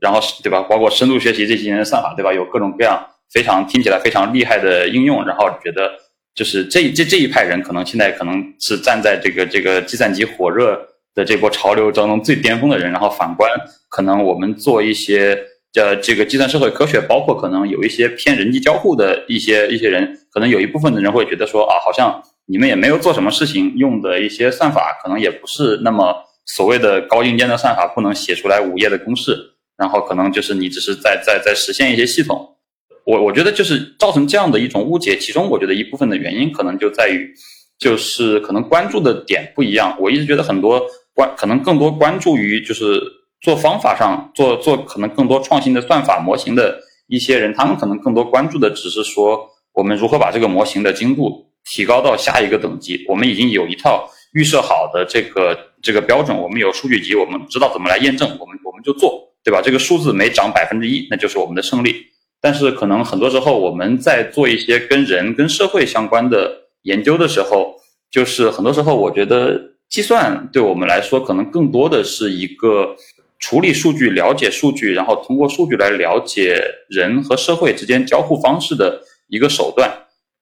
[0.00, 0.62] 然后对吧？
[0.62, 2.32] 包括深度学习这些算法，对吧？
[2.32, 5.92] 有各种各样非常听起来非常厉害的应用，然后觉得
[6.34, 10.80] 就是这这这一派人，可能现在可能是站在这个这个计算机火热
[11.14, 12.90] 的这波潮流当中最巅峰的人。
[12.90, 13.50] 然后反观，
[13.90, 15.38] 可能我们做一些。
[15.76, 26.16] 呃，这个计算社会科学，包括可能有一些偏人机交互的一些一些人，可能有一部分的人会觉得说啊，好像你们也没有做什么事情，用的一些算法可能也不是那么
[26.46, 29.36] 所谓的高精尖的算法，不能写出来五页的公式，
[29.76, 32.56] 然后可能就是你只是在在在实现一些系统。
[33.04, 37.30] 我我觉得就是造成这样的一种误解，其中我觉得一部分的原因可能就在于，
[37.78, 39.94] 就是可能关注的点不一样。
[40.00, 40.80] 我一直觉得很多
[41.12, 42.98] 关可能更多关注于就是。
[43.40, 53.04] 做方法上做做可能更多创新的算法模型的一些人，他们可能更多关注的只是说我们如何把这个模型的精度提高到下一个等级。
[53.08, 59.60] 我们已经有一套预设好的这个这个标准，我们有数据集，我们知道怎么来验证，我们我们就做，对吧？
[59.62, 61.94] 这个数字每涨百分之一，那就是我们的胜利。
[62.40, 67.74] 但是可能很多时候我们在做一些跟人跟社会相关的研究的时候，
[68.10, 72.94] 就是很多时候我觉得计算对我们来说可能更多的是一个
[73.38, 79.90] 处理数据、了解数据，然后通过数据来了解人和社会之间交互方式的一个手段。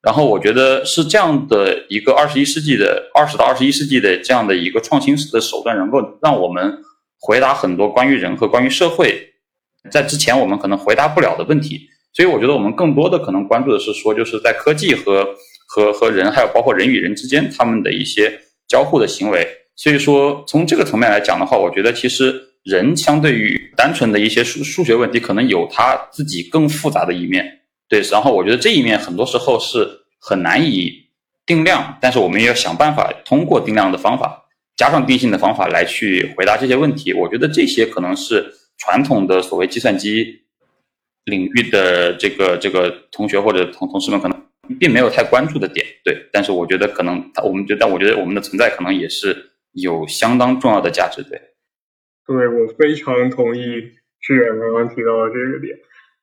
[0.01, 6.77] 然后我觉得是这样的一个二十一世纪的二十到二十一世纪的这样的一个创新式的手段，能够让我们
[7.19, 9.33] 回答很多关于人和关于社会
[9.89, 11.89] 在之前我们可能回答不了的问题。
[12.13, 15.27] 所以我觉得我们更多的可能关注的是说，就是在科技和
[15.67, 19.45] 和和人，还有包括人与人之间他们的一些交互的行为。
[19.75, 27.61] 所以说从这个层面来讲的话，我觉得其实人相对于单纯的一些数数学问题，可能有他自己更复杂的一面。
[27.87, 29.87] 对，然后我觉得这一面很多时候是
[30.19, 30.91] 很难以
[31.45, 34.45] 定量，但是我们也要想办法通过定量的方法，
[34.75, 37.13] 加上定性的方法来去回答这些问题。
[37.13, 40.41] 我觉得这些可能是传统的所谓计算机
[41.25, 44.43] 领域的这个这个同学或者同同事们可能
[44.79, 45.85] 并没有太关注的点。
[46.03, 51.21] 对，但是我觉得可能我们觉得，我觉得我们的存在可能也是有相当重要的价值。
[51.21, 51.39] 对，
[52.25, 55.77] 对我非常同意志远刚刚提到的这个点。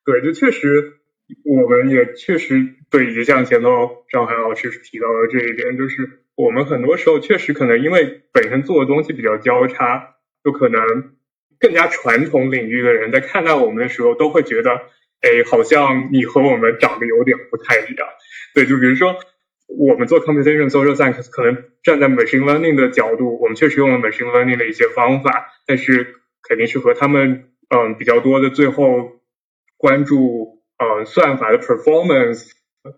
[0.05, 0.99] 对，就确实。
[1.47, 11.15] 我们也确实对，就像前头张海老师提到的这一点，就是我们很多时候确实可能因为本身做的东西比较交叉，就可能
[11.59, 14.73] 更加传统领域的人在看待我们的时候，都会觉得，
[15.23, 18.07] 哎，好像你和我们长得有点不太一样。
[18.55, 19.17] 对，就比如说
[19.79, 26.15] 我们做 computation social science，可能站在 machine learning 的角度，我们确实用了 machine learning 的一些方法，但是
[26.49, 29.21] 肯定是和他们嗯比较多的最后
[29.77, 30.61] 关注。
[30.79, 32.51] 呃，算法的 performance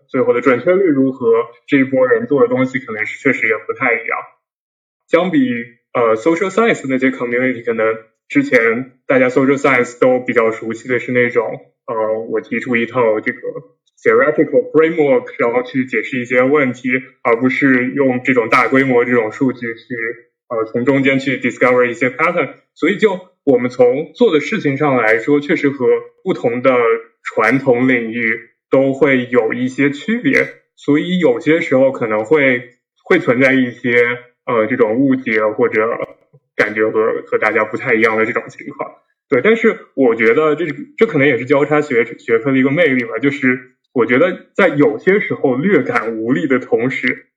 [0.07, 1.27] 最后的准确率如何？
[1.67, 4.17] 这一波人做的东西可能是确实也不太一样。
[5.07, 5.37] 相比
[5.93, 7.95] 呃 social science 那些 community，可能
[8.27, 11.45] 之前大家 social science 都比较熟悉的是那种
[11.85, 13.39] 呃，我提出一套这个
[14.05, 16.89] theoretical framework，然后去解释一些问题，
[17.23, 19.95] 而不是用这种大规模这种数据去
[20.47, 22.49] 呃从中间去 discover 一些 pattern。
[22.75, 25.87] 所以就我们从做的事情上来说，确实和
[26.23, 26.71] 不同的。
[27.27, 33.97] 传统领域都会有一些区别，所以有些时候可能会会存在一些
[34.45, 35.81] 呃这种误解或者
[36.55, 38.91] 感觉和和大家不太一样的这种情况。
[39.27, 40.67] 对，但是我觉得这
[40.99, 47.27] 这可能也是交叉学学科的一个魅力吧，就是我觉得在有些时候略感无力的同时。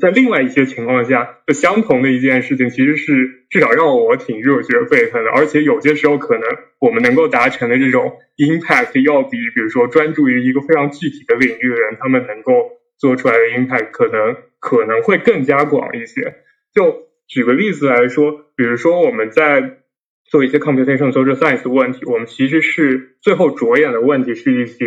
[0.00, 5.30] 在另外一些情况下，就相同的一件事情，其实是至少让我挺热血沸腾的。
[5.30, 6.42] 而且有些时候，可能
[6.80, 12.52] 我们能够达成的这种 impact，要比比如说专注于一个非常具体的领域的人，他们能够
[12.98, 16.34] 做出来的 impact，可能可能会更加广一些。
[16.74, 19.78] 就举个例子来说，比如说我们在
[20.24, 24.84] 做一些 computational social science 的问题，我们其实是最后着眼的问题是一些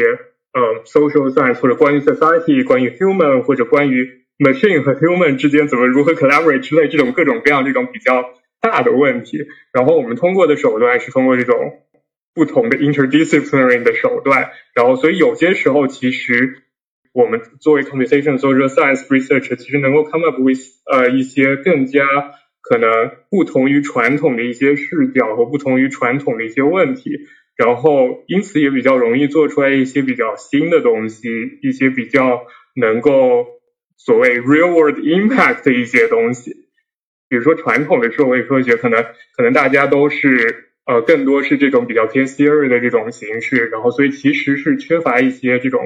[0.53, 8.25] 呃 social science 或者关于 society、关于 human 或者关于 machine 和 human 之间怎么如何 collaborate 之类这种各种各样这种比较
[8.61, 11.55] 大的问题，然后我们通过的手段是通过这种
[12.33, 16.63] 不同的 interdisciplinary 的手段，然后所以有些时候其实
[17.13, 20.59] 我们作为 computation social science research 其实能够 come up with
[20.91, 22.01] 呃一些更加
[22.61, 27.11] 可能不同于传统的一些视角和不同于传统的一些问题，
[27.59, 31.29] 然后因此也比较容易做出来一些比较新的东西，
[31.61, 33.45] 一些比较能够。
[34.01, 36.51] 所谓 real world impact 的一些东西，
[37.27, 39.03] 比如说传统的社会科学，可能
[39.35, 45.81] 可能大家都是呃更多是这种比较偏 theory 的这种形式，然后所以其实是缺乏一些这种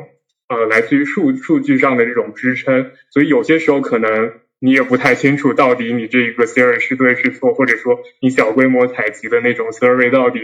[0.47, 10.39] 呃来自于数数据上的这种支撑，所以有些时候可能你也不太清楚到底你这一个 theory 是对是错，或者说你小规模采集的那种 survey 到底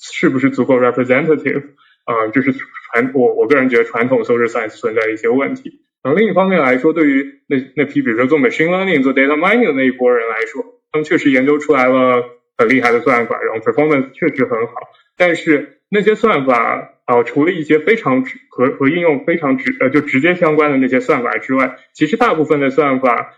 [0.00, 1.62] 是不是足够 representative
[2.04, 5.82] 啊，这是传我我个人觉得传统 social science 存在一些问题。
[6.02, 12.24] 然后另一方面来说，对于那那批比如说做 machine learning、做 data mining 的那一波人来说，他们确实研究出来了
[12.56, 14.72] 很厉害的算法，然后 performance 确实很好。
[15.16, 23.34] 但是那些算法啊，除了一些非常直和和应用非常直呃就直接相关的那些算法之外，其实大部分的算法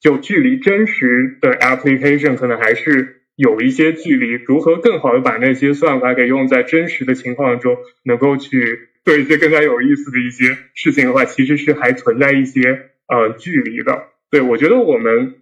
[0.00, 4.32] 就距离真实的 application 可能还是有一些距离。
[4.44, 8.90] 如何更好的把那些算法给用在真实的情况中，能够去。
[9.04, 14.02] 做一些更加有意思的一些事情的话，其实是还存在一些呃距离的。
[14.30, 15.36] 对我觉得我们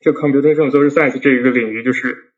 [0.00, 2.32] 这 computation social science 这一个领域，就是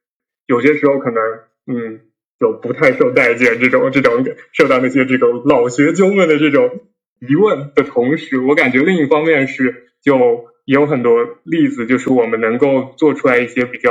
[0.47, 1.23] 有些时候可能
[1.67, 2.01] 嗯
[2.39, 6.83] 就不太受待见，这种这种受到那些这种老学究们的这种
[7.19, 13.91] 疑问的同时，我感觉另一方面是就也有很多例子，就是我们能够做出来一些比较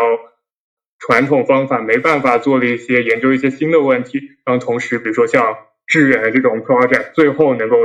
[1.07, 5.55] 传统方法没办法做的一些研究一些新的问题，然后同时比如说像。
[5.85, 7.75] 致远的这种 project 最后能够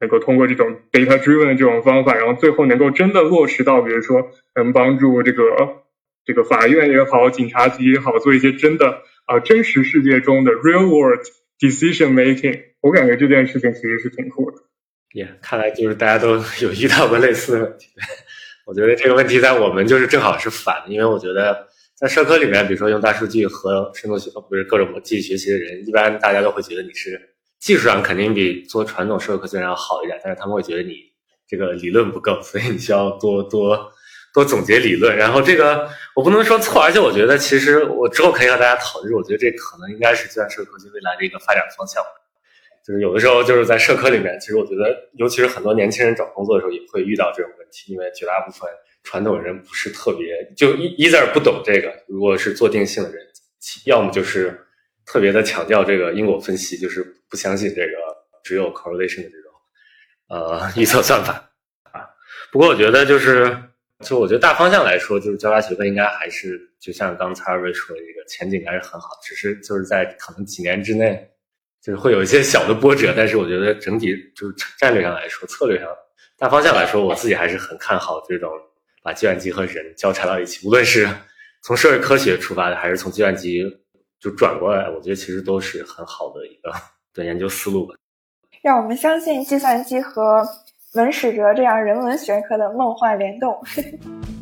[0.00, 5.44] 能够通过这种 data driven 的这种方法，然后最后能够真的落实到，比如说能帮助这个
[6.24, 11.24] 这个法院也好，警察局也好，做一些真的啊真实世界中的 real world
[11.60, 12.62] decision making。
[12.80, 14.56] 我感觉这件事情其实是挺酷的。
[15.14, 17.90] 也看来就是大家都 有遇到过类似的问题。
[18.66, 27.18] 我觉得这个问题在我们就是正好是反的，因为我觉得在社科里面，比如说用大数据和深度学不是各种机器学习的人，一般大家都会觉得你是
[27.58, 30.94] 技术上肯定比做传统社科学人要好一点，但是他们会觉得你
[31.48, 33.90] 这个理论不够，所以你需要多多
[34.34, 35.16] 多总结理论。
[35.16, 42.02] 然后这个我不能说错，而且我觉得其实我之后可以和大家讨论，我觉得这可能应该是计算社科学未来的一个发展方向。
[42.86, 48.68] 就是有的时候就是在社科里面，其实我觉得，尤其是很多年轻人找工作的时候，也会遇到这种问题，因为绝大部分
[49.06, 51.90] 传统人不是特别就一一字儿不懂这个。
[52.06, 53.26] 如果是做定性的人，
[53.86, 54.60] 要么就是
[55.06, 57.92] 特别的强调这个因果分析，就是不相信这个
[58.44, 59.50] 只有 correlation 的这种
[60.28, 61.32] 呃预测算法
[61.84, 62.04] 啊。
[62.52, 63.56] 不过我觉得就是，
[64.04, 71.30] 就我觉得大方向来说，就是交叉学科应该还是就像刚才二位说的，这个前景还是很好，只是就是在可能几年之内。
[71.82, 75.88] 就是会有一些小的波折，但是我觉得整体就是战略上来说，策略上
[76.36, 78.50] 大方向来说，我自己还是很看好这种
[79.06, 80.66] 把计算机和人交叉到一起。
[80.66, 81.08] 无论是
[81.62, 83.62] 从社会科学出发的，还是从计算机
[84.18, 86.72] 就转过来，我觉得其实都是很好的一个
[87.14, 87.94] 的研究思路吧。
[88.62, 90.44] 让我们相信计算机和
[90.94, 93.56] 文史哲这样人文学科的梦幻联动。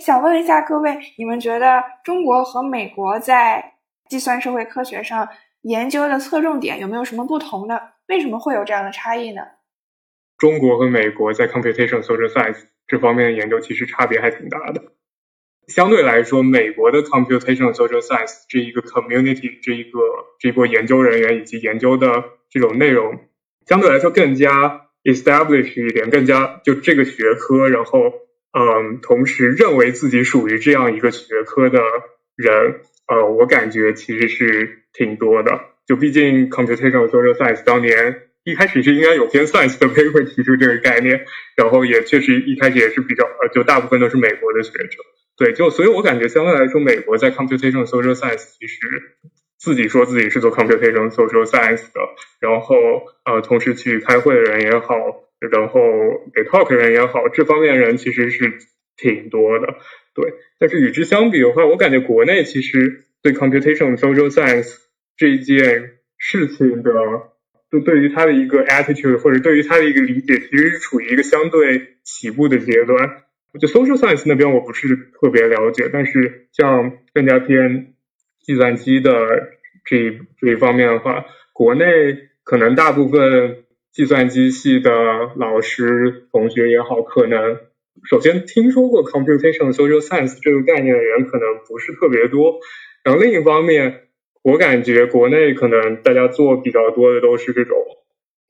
[0.00, 3.74] 想问一下各位，你们觉得中国和美国在
[4.08, 5.28] 计算社会科学上
[5.62, 7.78] 研究的侧重点有没有什么不同呢？
[8.08, 9.42] 为什么会有这样的差异呢？
[10.38, 14.82] 中国和美国在 computation social science 这方面的研究其实差别还挺大的。
[15.66, 19.98] 相对来说，美国的 computation social science 这一个 community 这一个
[20.38, 23.18] 这波研究人员以及研究的这种内容，
[23.66, 28.12] 相对来说更加 established 一点，更加就这个学科，然后。
[28.52, 31.80] 嗯，同时认为自己属于这样一个学科的
[32.34, 35.60] 人，呃，我感觉其实是挺多的。
[35.86, 41.24] 就毕竟 computational social science 当年一开始是应该有篇 science 的 paper 提出这个概念，
[41.56, 44.98] 然后也确实一开始也是比较，呃，就大部分都是美国的学者。
[45.36, 48.78] 对，就所以我感觉相对来说，美国在 computational social science 其实
[49.58, 52.00] 自己说自己是做 computational social science 的，
[52.40, 52.76] 然后
[53.24, 54.94] 呃，同时去开会的人也好。
[55.40, 55.80] 然后
[56.34, 58.58] 给 talk 人也好，这方面人其实是
[58.96, 59.76] 挺多的，
[60.14, 60.34] 对。
[60.58, 64.74] 但是与之相比的话，我感觉国内其实对 computation social science
[65.16, 66.90] 这件事情的，
[67.70, 73.22] 就对于它的一个 attitude 或者对于它的一个理解，其实是处于一个相对起步的阶段。
[73.52, 77.94] 我觉得 social science 那边我不是特别了解，但是像更加偏
[78.42, 79.12] 计算机的
[79.84, 81.86] 这一这一方面的话，国内
[82.42, 83.64] 可能大部分。
[83.92, 84.90] 计算机系的
[85.36, 87.58] 老师同学也好，可能
[88.04, 92.60] 首先听说过 computational social science 这个概念的人可能不是特别多。
[93.02, 94.08] 然后另一方面，
[94.42, 97.76] 我感觉国内可能大家做比较多的都是这种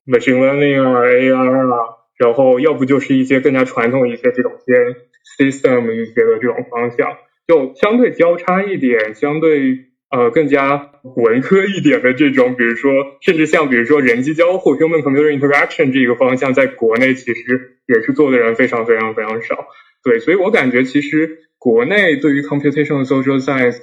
[0.07, 4.97] machine learning 啊、AR 啊，然后要不就是一些更加传统一些这种偏
[5.39, 7.17] system 一些的这种方向，
[7.47, 9.88] 就相对交叉一点，相对。
[10.11, 12.91] 呃，更加文科一点的这种，比如说，
[13.21, 19.69] 甚至像比如说人机交互 （human-computer interaction） 这个方向，在国内其实也是做的人非常非常非常少。
[20.03, 23.77] 对，所以我感觉其实国内对于 computational social science，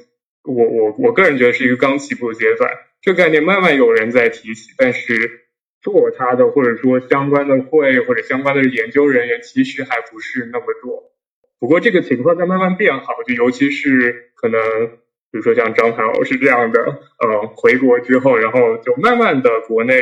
[0.44, 2.72] 我我我个人觉得是一个刚起步阶段，
[3.04, 5.42] 这概念慢慢有人在提起，但是
[5.84, 11.04] 做它的或者说相关的会或者相关的研究人员其实还不是那么多。
[11.60, 14.60] 不过这个情况在慢慢变好，就尤其是可能。
[15.36, 20.02] 比如说像张涵老师这样的，呃，回国之后，然后就慢慢的国内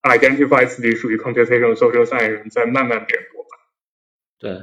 [0.00, 3.50] identify 自己属于 computational social science 人在慢慢变多吧。
[4.40, 4.56] 对，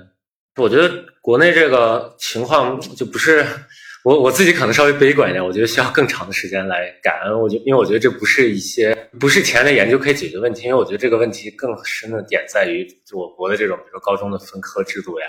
[0.64, 3.46] 我觉得国内这个情况就不是
[4.04, 7.40] 我我自己可能稍微悲观一点，我觉得需要更长的时间来感恩。
[7.40, 15.28] 我觉因为我觉得这不是一些不是前的研究可以解决问题，因为我觉得这个问题更深的点在于我国的这种比如说高中的分科制度呀，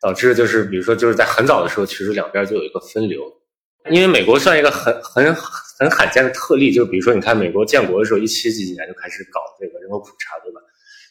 [0.00, 3.22] 导致就是比如说就是在很早的时候，其实两边就有一个分流。
[3.90, 10.60] 因为美国算一个很很很罕见的特例，就是比如说，你看美国建国的时候，一七几几年就开始搞这个人口普查，对吧？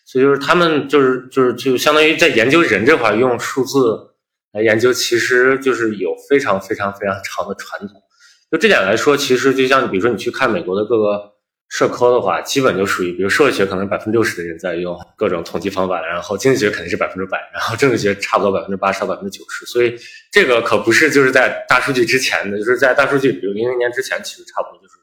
[0.05, 3.97] 所以就是他们就是就是就相当于在研究人这块用数字
[4.53, 8.01] 来研究，其实就是有非常非常非常长的传统。
[8.51, 11.34] 就这点来说，其实就像比如说你去看美国的各个
[11.67, 19.65] 社科的话，基本就属于，比如社会学可能百分之六十的人在用各种统计方法，然后经济学肯定是百分之百，然后政治学差不多百分之八十到百分之九十。
[19.65, 19.93] 所以
[20.31, 24.93] 这个可不是就是在大数据之前的，就是在大数据，比如零零年之前，其实差不多就是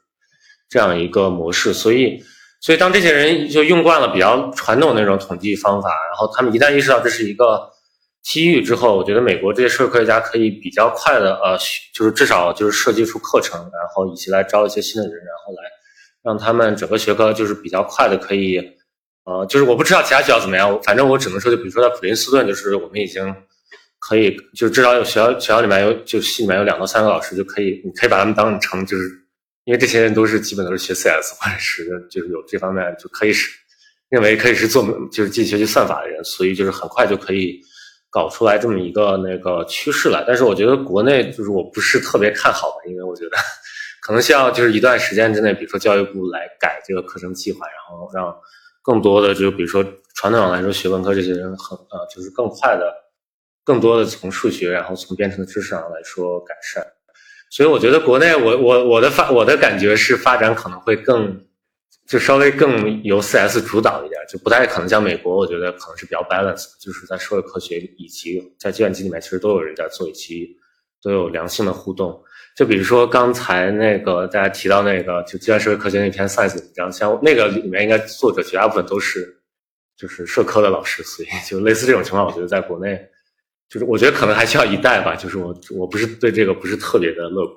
[0.71, 1.75] 这样一个模式。
[1.75, 2.23] 所以，
[2.61, 7.69] 所以当这些人就用惯了比较传统那种统计方法，然后他们一旦意识到这是一个
[8.23, 11.59] 机遇之后，我觉得美国这些社会科学家可以比较快的呃，
[11.93, 15.69] 就是至少就是设计出课程，然后以及来招一些新的人，然后来。
[16.25, 18.59] 让他们整个学科就是比较快的可以，
[19.25, 23.35] 呃，就是我不知道其他学校怎么样，反正我只能说，就比如说在普林斯顿，就是我们已经
[23.99, 29.09] 可以，就至少有学校学校里面有，就系里面有两到三个老师就可以，你可以把他们当成就是，
[29.65, 33.51] 因为这些人都是基本都是学 CS 或者是就是有这方面就可以是
[34.09, 37.61] 认为可以是做就是进学习算法的人，所以就是很快就可以
[38.11, 40.25] 搞出来这么一个那个趋势来。
[40.27, 43.37] 但是我觉得国内就是我不是特别看好吧，因为我觉得。
[44.03, 48.37] 可能需要就是一段时间之内，比如说教育部来改这个课程计划，然后让
[48.83, 49.83] 更多的就比如说
[50.17, 52.93] 传统上来说学文科这些人很呃就是更快的，
[53.63, 56.85] 更多的从数学然后从编程的知识上来说改善。
[57.49, 61.41] 所以我觉得国内我我我的发我的感觉是发展可能会更
[62.09, 70.57] 就稍微更由 CS 主导一点，就不太可能像美国，我觉得可能是比较 balance，就是在社会科学以及在计算机里面其实都有人在做，以及
[71.01, 72.21] 都有良性的互动。
[72.55, 79.27] 就比如说刚才那个大家提到那个就计算社会科学那篇 Science 文章，像那个里面应该作者绝大部分都是
[79.97, 83.01] 就是社科的老师，所以就类似这种情况，我觉得在国内
[83.71, 85.17] 就是我觉得可能还需要一代吧。
[85.17, 87.57] 就是我我不是对这个不是特别的乐观。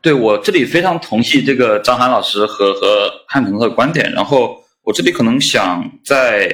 [0.00, 6.48] 对我这里非常同意这个张涵老师和和汉腾的观点，然后我这里可能想再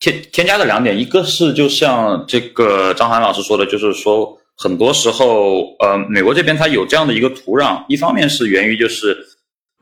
[0.00, 4.38] 添添加的两点，一个是就像这个张涵老师说的，就是说。
[4.56, 9.16] 很多时候，呃，美国这边它有这样的一个土壤，一方面是源于就是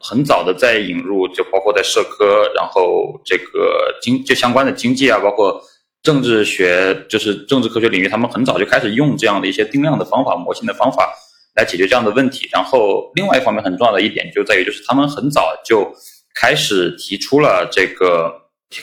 [0.01, 5.63] 很早的在引入，就包括在社科，然后这个经就相关的经济啊，包括
[6.03, 11.13] 政治学，就是政治科学领域，他们很早就开始用这样的一些定量的方法、模型的方法
[11.55, 12.49] 来解决这样的问题。
[12.51, 15.95] 然后另外一方面很重要的一点就在于，就是他们很早就
[16.35, 18.33] 开始提出了这个，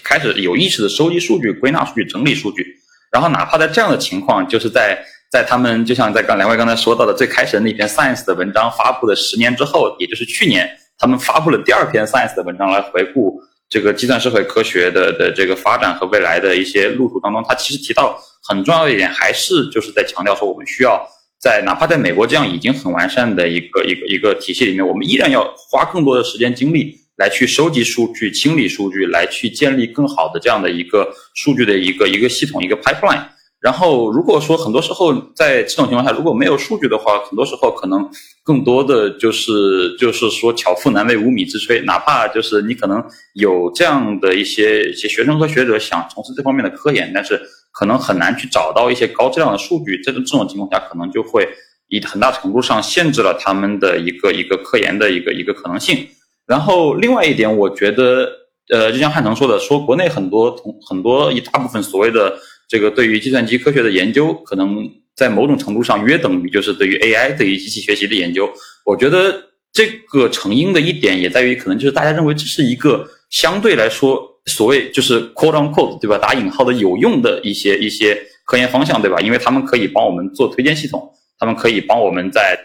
[0.03, 2.75] 开始有意识的收集数据、归纳数据、整理数据。
[3.11, 10.67] 然后哪怕在这样的情况，就是在在他们就像在刚两位刚才说到的最开始的那篇 Science 的文章发布的十年之后，也就是去年，
[10.97, 20.99] 他们发布了第二篇 Science 的文章来回顾这个计算社会科学的的这个发展和未来的一些路途当中，他其实提到很重要一点，还是就是在强调说，我们需要
[21.39, 33.23] 在哪怕在美国这样已经很完善的一个一个一个体系里面，我们依然要花更多的时间精力来去收集数据、清理数据，来去建立更好的这样的一个数据的一个一个系统、一个 pipeline。
[33.62, 38.10] 然后，如果说很多时候在这种情况下，如果没有数据的话，很多时候可能
[38.41, 41.84] 更多的就是就是说巧妇难为无米之炊。
[41.84, 43.03] 哪怕就是你可能
[43.34, 47.38] 有这样的一些一些学生和学者想从事这方面的科研，但是
[47.74, 50.01] 可能很难去找到一些高质量的数据。
[50.01, 51.45] 这种这种情况下，可能就会
[51.89, 56.07] 以很大程度上限制了他们的一个一个科研的一个一个可能性。
[56.47, 58.26] 然后，另外一点，我觉得，
[58.70, 62.34] 呃，就像汉腾说的，说国内很多同很多一大部分所谓的。
[62.70, 68.47] 这个对于计算机科学的研究，可能在某种程度上约等于就是对于 AI 对于机器学习的研究。
[68.86, 69.43] 我觉得
[69.74, 76.17] 这个成因的一点也在于，可能就是大家认为这是一个相对来说所谓就是 quote on quote 对吧？
[76.20, 78.15] 打引号的有用的一些一些
[78.45, 79.20] 科研方向对吧？
[79.20, 82.57] 因为他们可以帮我们做推荐系统，他们可以帮我们在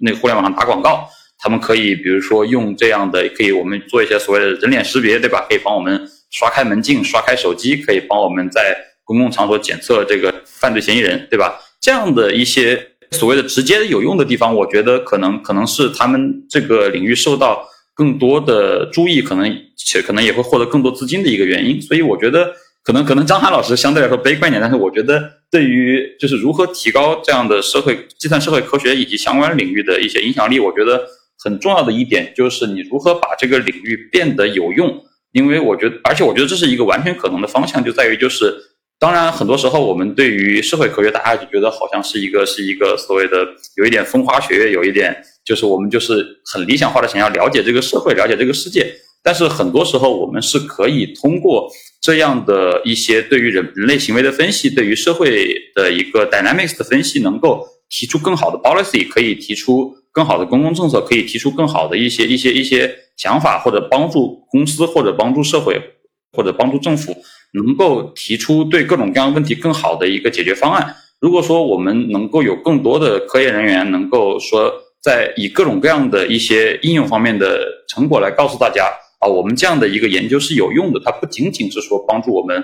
[0.00, 5.44] 那个互联网上打广告，他们可以比如说用这样的可以我们做一些所谓的人脸识别对吧？
[5.48, 8.76] 可以帮我们刷开门禁、刷开手机，可以帮我们在
[9.10, 11.58] 公共场所检测这个犯罪嫌疑人，对吧？
[11.80, 12.80] 这样的一些
[13.10, 21.82] 所谓的直接有用的地方，我觉得可能可能是他们这个领域受到更多的注意，可能且可能也会获得更多资金的一个原因。
[21.82, 22.52] 所以我觉得
[22.84, 31.04] 可能可能张涵老师相对来说悲观一点，但是我觉得对于就是如何提高这样的社会计算社会科学以及相关领域的一些影响力，我觉得
[31.42, 35.02] 很重要的一点就是你如何把这个领域变得有用。
[35.32, 38.54] 因为我觉得，而且我觉得这是一个完全可能的方向，就在于就是。
[39.00, 43.38] 当然，很多时候我们对于社会科学，大家就觉得好像是一个是一个所谓的
[43.76, 48.94] 有一点风花雪月，有一点就是我们就是很理想化的想要了解这个社会，了解这个世界。
[49.22, 51.70] 但是很多时候，我们是可以通过
[52.02, 65.80] 这样的一些对于人人类行为的分析，对于社会的一个 dynamics 的分析，能够提出更好的 policy，可以提出更好的公共政策，可以提出更好的一些一些一些想法，或者帮助公司，或者帮助社会，
[66.32, 67.16] 或者帮助政府。
[67.52, 70.94] 能够提出对各种各样问题更好的一个解决方案。
[71.20, 74.72] 如果说我们能够有更多的科研人员能够说
[75.02, 82.62] 在以各种各样的一些应用方面的成果来告诉大家啊，我们这样的一个研究是有用的，它不仅仅是说帮助我们，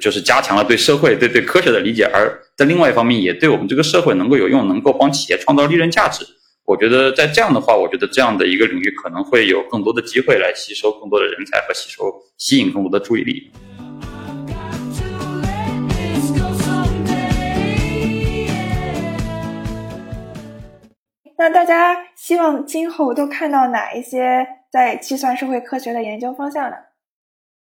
[0.00, 6.24] 就是加强了对社会、对对科学的理解，而在另外一方面也对我们这个社会能够有用，能够帮企业创造利润价值。
[6.64, 13.50] 我觉得在这样的话，我觉得这样的一个领域可能会有更多的机会来吸收更多的人才和吸收吸引更多的注意力。
[21.38, 26.76] 那大家希望今后都看到哪一些在计算社会科学的研究方向呢？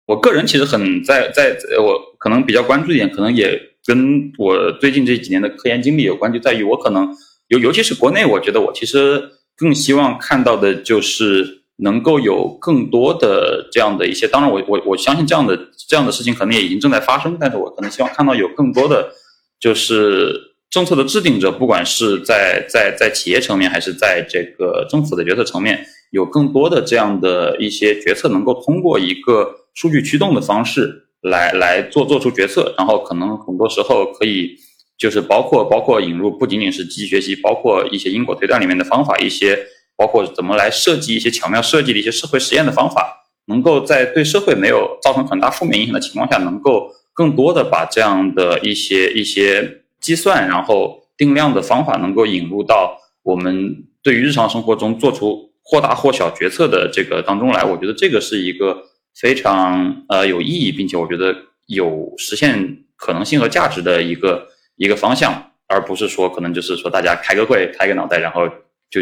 [0.07, 7.15] 我个人其实很在在，我可能比较关注一点，可能也跟我最近这几年的科研经历有关，就在于我可能。
[7.49, 9.23] 尤尤其是国内，我觉得我其实
[9.59, 14.27] 更希望看到的就是能够有更多的这样的一些。
[14.27, 15.55] 当然，我我我相信这样的
[15.87, 19.13] 这样的事情可能也已经正在发生，但是我可能希望看到有更多的，
[19.61, 34.57] 就是政策的制定者，不管是在在在企业层面，还是在这个政府的决策层面，有更多的这样的一些决策能够通过一个数据驱动的方式来来做做出决策，然后可能很多时候可以。
[34.99, 39.59] 就是包括包括引入不仅仅是机器学习，包括一些因果推断里面的方法，一些
[39.97, 57.65] 包括怎么来设计一些巧妙设计的一些社会实验的方法，能够在对社会没有造成很大负面影响的情况下，能够更多的把这样的一些一些计算，然后定量的方法，能够引入到我们对于日常生活中做出或大或小决策的这个当中来。
[57.65, 58.83] 我觉得这个是一个
[59.15, 61.35] 非常呃有意义，并且我觉得
[61.69, 64.49] 有实现可能性和价值的一个。
[64.77, 68.49] 一个方向，而不是说可能就是说大家开个会、开个脑袋，然后
[68.91, 69.01] 就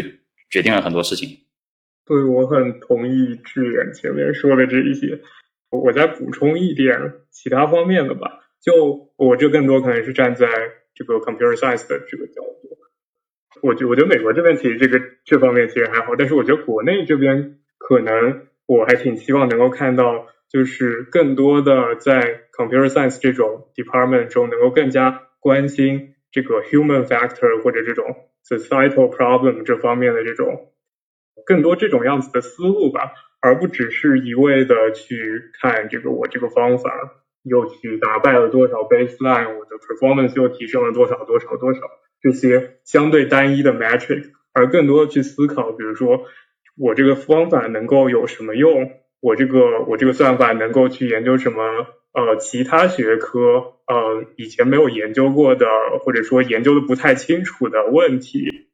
[0.51, 1.29] 决定了很多事情。
[2.05, 5.17] 对，我很同意志远前面说的这一些。
[5.71, 8.41] 我再补充一点其他方面的吧。
[8.61, 10.45] 就我这更多可能是站在
[10.93, 12.77] 这个 computer science 的这个角度。
[13.61, 25.27] 我觉我觉得美国这边其实这个这方面其实还好，但是我觉得国内这边可能我还挺希望能够看到，就是更多的在 computer science 这种 department 中能够更加。
[25.43, 28.05] 关心这个 human factor 或者这种
[28.47, 30.71] societal problem 这方面的这种
[31.47, 41.79] 更多这种样子的思路吧，而不只是一味的去看这个我这个方法又去打败了多少 baseline，我的 performance 又提升了多少多少多少
[42.21, 46.25] 这些相对单一的 metric，而更多的去思考，比如说
[46.77, 51.87] 我这个方法能够有什么用，我这个我这个算法能够去研究什么。
[52.13, 53.39] 呃，其他学科
[53.87, 55.65] 呃以前没有研究过的，
[56.01, 58.67] 或者说研究的不太清楚的问题，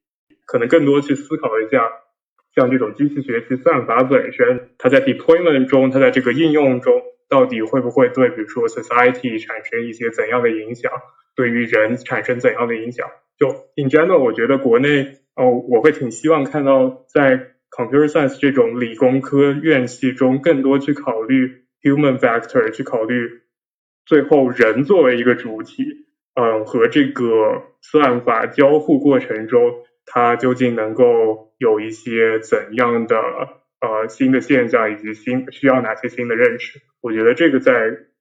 [0.48, 1.88] 可能更多去思考一下，
[2.56, 10.92] 像这种机器学习算法本身，它在 deployment 中，它在这个应用中，到底会不会对比如说 society 产生一些怎样的影响，
[11.36, 13.08] 对于人产生怎样的影响？
[13.38, 21.64] 就 in general，我觉得国内哦，我会挺希望看到在 computer science 这种理工科院系中，更多去考虑。
[21.84, 23.44] human factor 去考虑，
[24.04, 25.86] 最后人作为一个主体，
[26.34, 33.16] 嗯，和这个算法交互过程中，它究竟能够有一些怎样的
[33.82, 36.82] 呃新的现象，以及新需要哪些新的认识？
[37.02, 37.72] 我觉得这个在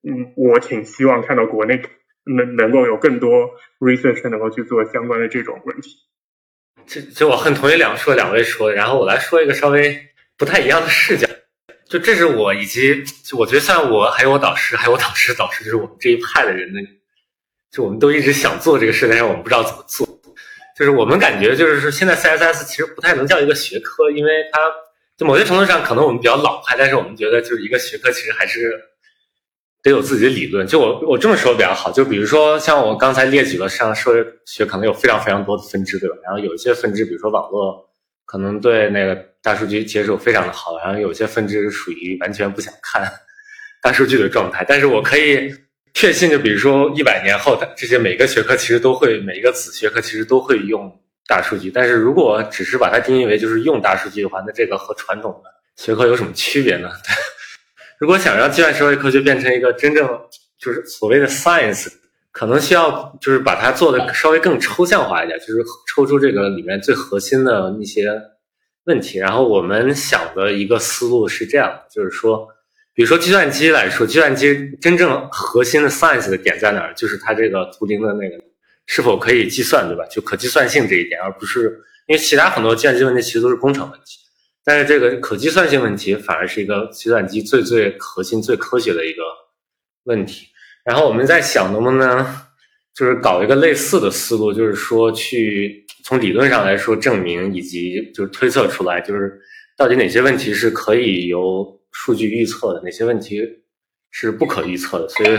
[0.03, 1.83] 嗯，我挺希望看到国内
[2.25, 3.51] 能能够有更多
[3.81, 5.91] research 能够去做相关的这种问题。
[6.87, 9.99] 就就我很同意两说两位说，然后我来说一个稍微
[10.37, 11.27] 不太一样的视角。
[11.89, 16.81] 就这是我以及就我觉得像我还有我导师还有我导师导师就是我们这一派的人呢，
[17.71, 20.07] 就我们都一直想做这个事，但是我们不知道怎么做。
[20.77, 24.61] 就是我们感觉就是说现在 CSS 其实不太能叫一个学科，因为它
[25.17, 28.79] 就某些程度上可能我们比较老派，但是我们觉得就是一个学科其实还是
[29.83, 30.67] 得有自己的理论。
[30.67, 36.17] 就我我这么说比较好，就比如说像我刚才列举了像社会学可能有非常非常多的分支，对吧？
[36.25, 37.85] 然后有一些分支，比如说网络。
[38.29, 43.09] 可能对那个大数据接受非常的好，然后有些分支属于完全不想看
[43.81, 44.65] 大数据的状态。
[44.69, 45.49] 但是我可以
[45.95, 50.93] 确信，就比如说一百年后的，这些每个学科其实都会，每一个子学科其实都会用
[51.27, 51.71] 大数据。
[51.71, 56.91] 但是如果只是把它定义为就是用大数据的话，那这个和传统的学科有什么区别呢？
[57.99, 60.07] 如果想让计算社会科学变成一个真正
[60.59, 61.89] 就是所谓的 science。
[62.39, 68.13] 可能需要就是把它做的稍微更抽象化一点，就是抽出这个里面最核心的一些
[68.85, 69.19] 问题。
[69.19, 72.47] 然后我们想的一个思路是这样的，就是说，
[72.93, 76.93] 比如说计算机来说，计算机真正核心的 science 的点在哪儿？
[76.93, 78.37] 就是它这个图灵的那个
[78.87, 80.05] 是否可以计算，对吧？
[80.07, 84.19] 就可计算性这一点，而不是因为其他很多计算机问题其实都是工程问题，
[84.65, 89.23] 但是这个可计算性问题反而是一个计算机最最核心、最科学的一个
[90.05, 90.47] 问题。
[90.85, 92.25] 然后我们在想，能不能
[92.95, 99.37] 就是搞一个类似的思路，就是说去从理论上来说证明以及就是推测出来，就是
[99.77, 103.43] 到底哪些问题是可以由数据预测的，哪些问题
[104.13, 105.09] 是不可预测的。
[105.09, 105.37] 所以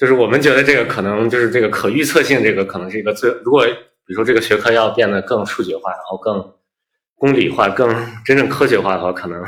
[0.00, 6.54] 就是我们觉得这个可能就是这个可预测性，这个可能是一个最如果比如说这个学科要变得更数学化，然后更
[7.16, 7.94] 公理化、更
[8.24, 9.44] 真正科学化的话，可能。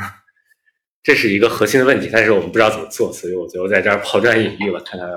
[1.01, 5.09] 这是一个核心的问题，但是我们不知道怎么做，所以我最后在这儿抛砖引玉了，看看，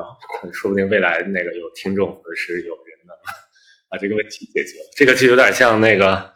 [0.53, 3.13] 说不定未来那个有听众或者是有人呢，
[3.91, 4.91] 把这个问题解决了。
[4.97, 6.33] 这个就有点像那个，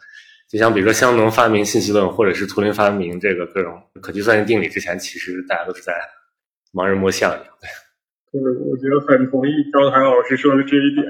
[0.47, 5.91] 就像比如说香农发明信息论，或者是图灵发明这个各种可计算性定理之前，其实大家都是在
[6.71, 7.53] 盲人摸象一样。
[7.59, 7.67] 对，
[8.31, 11.05] 就是我觉得很同意张涵老师说的这一点。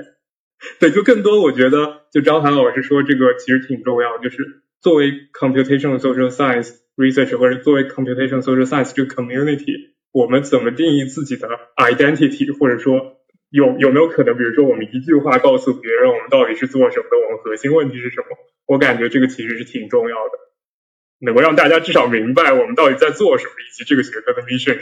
[0.80, 6.80] 对，就更多我觉得，就张涵老师说这个其实挺重要，就是作为 computational social science。
[6.98, 13.16] research 或者作为 computational social science 这个 community，我们怎么定义自己的 identity，或者说
[13.50, 18.38] 有有没有可能，比如说我们一句话告诉别人我们到底是做什么的，我们核心问题是什么？
[18.68, 20.32] 我感觉这个其实是挺重要的，
[21.22, 24.78] 能够让大家至少明白我们到底在做什么，以及这个学科的 mission。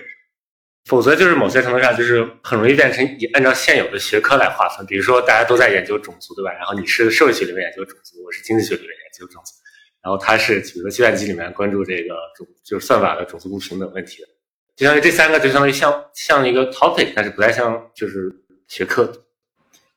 [0.86, 6.52] 否则就是某些程度上就是很容易变成以按照现有的学科来划分，比如说大家都在研究种族，对吧？
[6.54, 9.54] 然后你是社会学里面研究种族，我是经济学里面研究种族。
[10.02, 14.28] 然后他是比如说计算机里面关注这个种就是算法的种族不平等问题的，
[14.76, 18.32] 就相当于这三个就相当于像像一个 topic，但是不太像就是
[18.68, 19.12] 学科。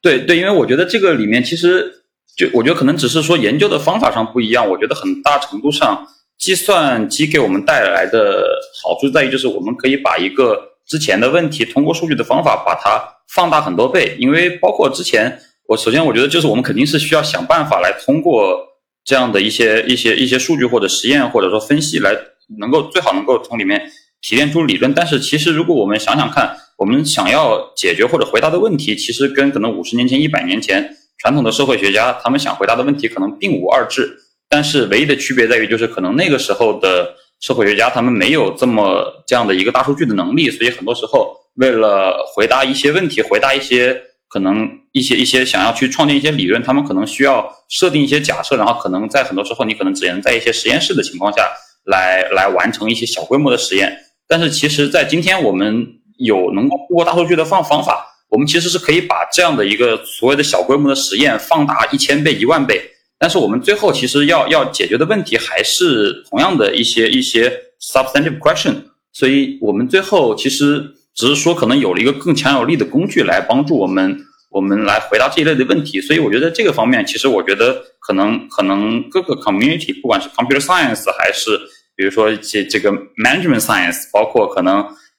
[0.00, 2.02] 对对，因为我觉得这个里面其实
[2.36, 6.04] 就我觉得可能只是说研究的方法上不一样，我觉得很大程度上
[6.36, 8.44] 计算机给我们带来的
[8.82, 13.02] 好处在于就是我们可以把一个之前的问题通过数据的方法把它
[13.34, 18.68] 放大很多倍，因为包括之前我首先我觉得就是我们肯定是需要想办法来通过。
[19.04, 22.16] 这样的一些一些一些数据或者实验或者说分析来
[22.60, 23.82] 能够最好能够从里面
[24.20, 30.88] 提炼出理论，但是其实如果我们想想看，我们想要解决或者回答的问题，其实跟可能五十年前、一百年前
[31.18, 44.00] 传统的社会学家他们想回答的问题可能并无二致，但是唯一的区别在于就是可能那个时候的社会学家他们没有这么这样的一个大数据的能力，所以很多时候为了回答一些问题，回答一些。
[44.32, 51.50] 可能一些一些想要去创建一些理论，他们可能需要设定一些假设，然后可能在很多时候你可能只能在一些实验室的情况下
[51.84, 53.94] 来来完成一些小规模的实验。
[54.26, 55.86] 但是其实，在今天我们
[56.16, 62.80] 有能够通过大数据的方方法，我们其实是可以把这样的一个所谓的小规模的实验放大一千倍、一万倍。
[63.22, 67.48] 但是我们最后其实要要解决的问题还是同样的一些一些
[67.80, 68.74] substantive question。
[69.12, 70.96] 所以我们最后其实。
[71.14, 74.18] 只是说，可能有了一个更强有力的工具来帮助我们，
[74.50, 76.00] 我们来回答这一类的问题。
[76.00, 81.50] 所以，我觉得这个方面，其实我觉得可能可能各个 community，不管是 computer science 还是
[81.94, 82.90] 比如说这这个
[83.22, 84.76] management science，包括可能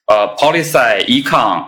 [0.08, 1.64] 呃 policy、econ、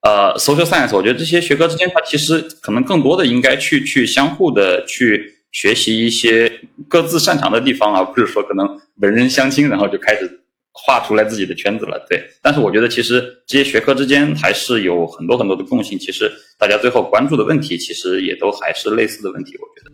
[0.00, 6.52] 呃 social science，我觉得这些学科之间，它其实可能更多的应该去去相互的去学习一些
[6.86, 10.42] 各自擅长的地方，而不是说可能文人相亲，然后就开始。
[10.78, 12.22] 画出来自己的圈子了，对。
[12.42, 15.98] 但是我觉得其实这些学科之间还是有很多很多的共性。
[15.98, 19.56] 其实大家最后关注的问题，其实也都还是类似的问题。
[19.56, 19.90] 我觉得。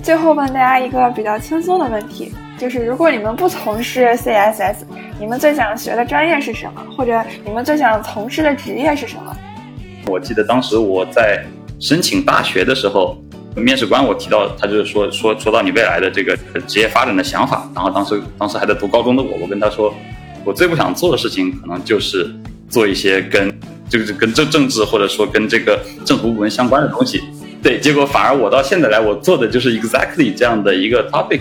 [0.00, 4.76] 最后问大家一个比较轻松的问题，就是如果你们不从事 CSS，
[5.18, 6.84] 你们最想学的专业是什么？
[6.96, 9.36] 或者你们最想从事的职业是什么？
[10.06, 11.44] 我记得当时我在
[11.80, 13.16] 申请大学的时候。
[13.54, 16.34] 面试官我提到，他就是说说说到你未来的这个
[16.66, 19.92] 职业发展的想法，然后当时当时还在读高中的我，我跟他说，
[20.42, 22.34] 我最不想做的事情可能就是
[22.70, 23.52] 做一些跟
[23.90, 27.22] 就是跟政政治或者说跟这个政府部门相关的东西。
[27.62, 31.40] 对，结果反而我到现在来，我做的就是 exactly 这样的一个 topic。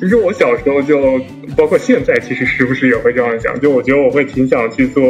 [0.00, 1.20] 其实我小时候就
[1.56, 5.02] 包括现在，其实时不时也会这样想，就我觉得我会挺想去做。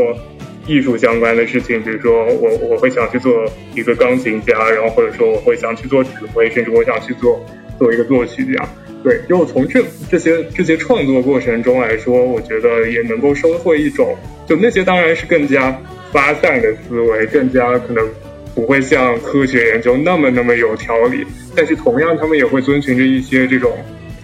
[0.66, 3.32] 艺术相关的事情，比如说我我会想去做
[3.74, 7.44] 一个钢琴家，然后或者说我会想去做指挥，甚至我想去做
[7.76, 8.68] 做一个作曲家。
[9.02, 15.76] 对，就从这这些这些创作过程中来说，我觉得也能够收获一种，就那些当然是更加
[16.12, 18.08] 发散的思维，更加可能
[18.54, 21.26] 不会像科学研究那么那么有条理，
[21.56, 23.72] 但是同样他们也会遵循着一些这种。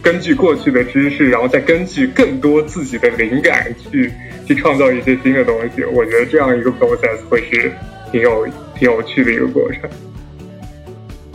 [0.07, 4.09] 根据过去的知识，然后再根据更多自己的灵感去
[4.47, 5.83] 去创造一些新的东西。
[5.83, 7.73] 我觉得这样一个 process 会是
[8.13, 8.47] 挺有
[8.77, 9.81] 挺有趣的一个过程。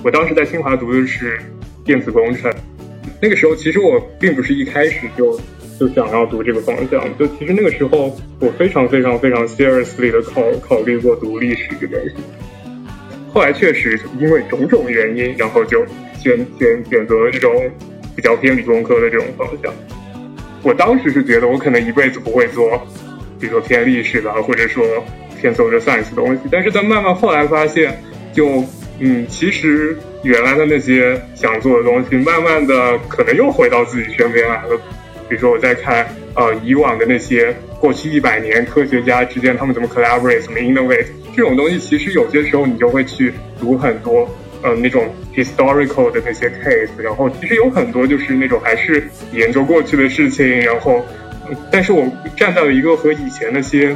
[0.02, 1.38] 我当时在清华读的是
[1.84, 2.50] 电子工程，
[3.22, 5.38] 那个时候其实我并不是一开始就
[5.78, 12.16] 就想要读这个方向，就其实那个时候我非常非常非常 seriously 的考考虑过读历史这个东西。
[13.34, 15.86] 后来确实因为种种原因，然后就
[16.24, 17.70] 选选选择了这种。
[18.22, 19.74] 比较偏理工科的这种方向，
[20.62, 22.80] 我当时是觉得我可能一辈子不会做
[23.40, 24.86] 比如说偏历史的，或者说
[25.42, 26.42] 偏 social science 的东西。
[26.52, 28.00] 但是在慢慢后来发现，
[28.32, 28.64] 就
[29.00, 34.80] 嗯，其实原来的那些想做的东西，慢慢的可能又回到自己身边来了。
[35.28, 44.30] 比如说我在看呃以往的那些过去一百年科学家之间他们怎么 collaborate，怎么 innovate 这种东西，其实有些时候你就会去读很多
[44.64, 51.04] 呃那种 historical 的那些 case，然后其实有很多就是那种还是研究过去的事情，然后
[51.72, 52.06] 但是我
[52.36, 53.96] 站在了一个和以前那些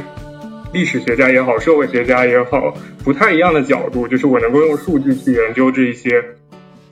[0.72, 2.74] 历史学家也好，社会学家也好，
[3.04, 6.22] 不太一样的角度，就是我能够用数据去研究这一些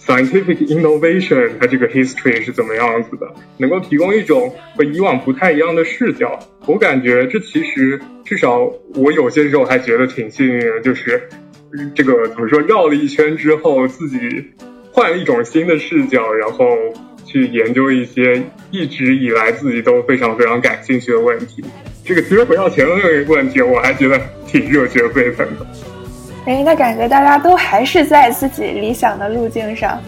[0.01, 3.27] scientific innovation，它这个 history 是怎么样子的，
[3.59, 6.39] 能够提供一种和以往不太一样的视角。
[6.67, 8.61] 我感觉这其实至少
[8.95, 11.29] 我有些时候还觉得挺幸运的，就是
[11.95, 14.19] 这个怎么说，绕了一圈之后，自己
[14.93, 16.67] 换了一种新的视角，然后
[17.25, 21.65] 去研究一些一直以来自己都非常非常感兴趣的问题。
[22.05, 25.67] 这个其实回到前面那个问题，我还觉得挺热血沸腾的。
[26.47, 30.01] 哎，那感觉大家都还是在自己理想的路径上。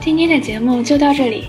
[0.00, 1.44] 今天的节目就到这里。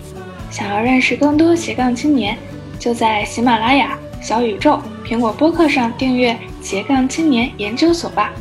[0.50, 2.38] 想要认识更多斜杠青年，
[2.78, 8.32] 就在喜马拉雅、小宇宙、苹果播客上订阅斜杠青年研究所吧。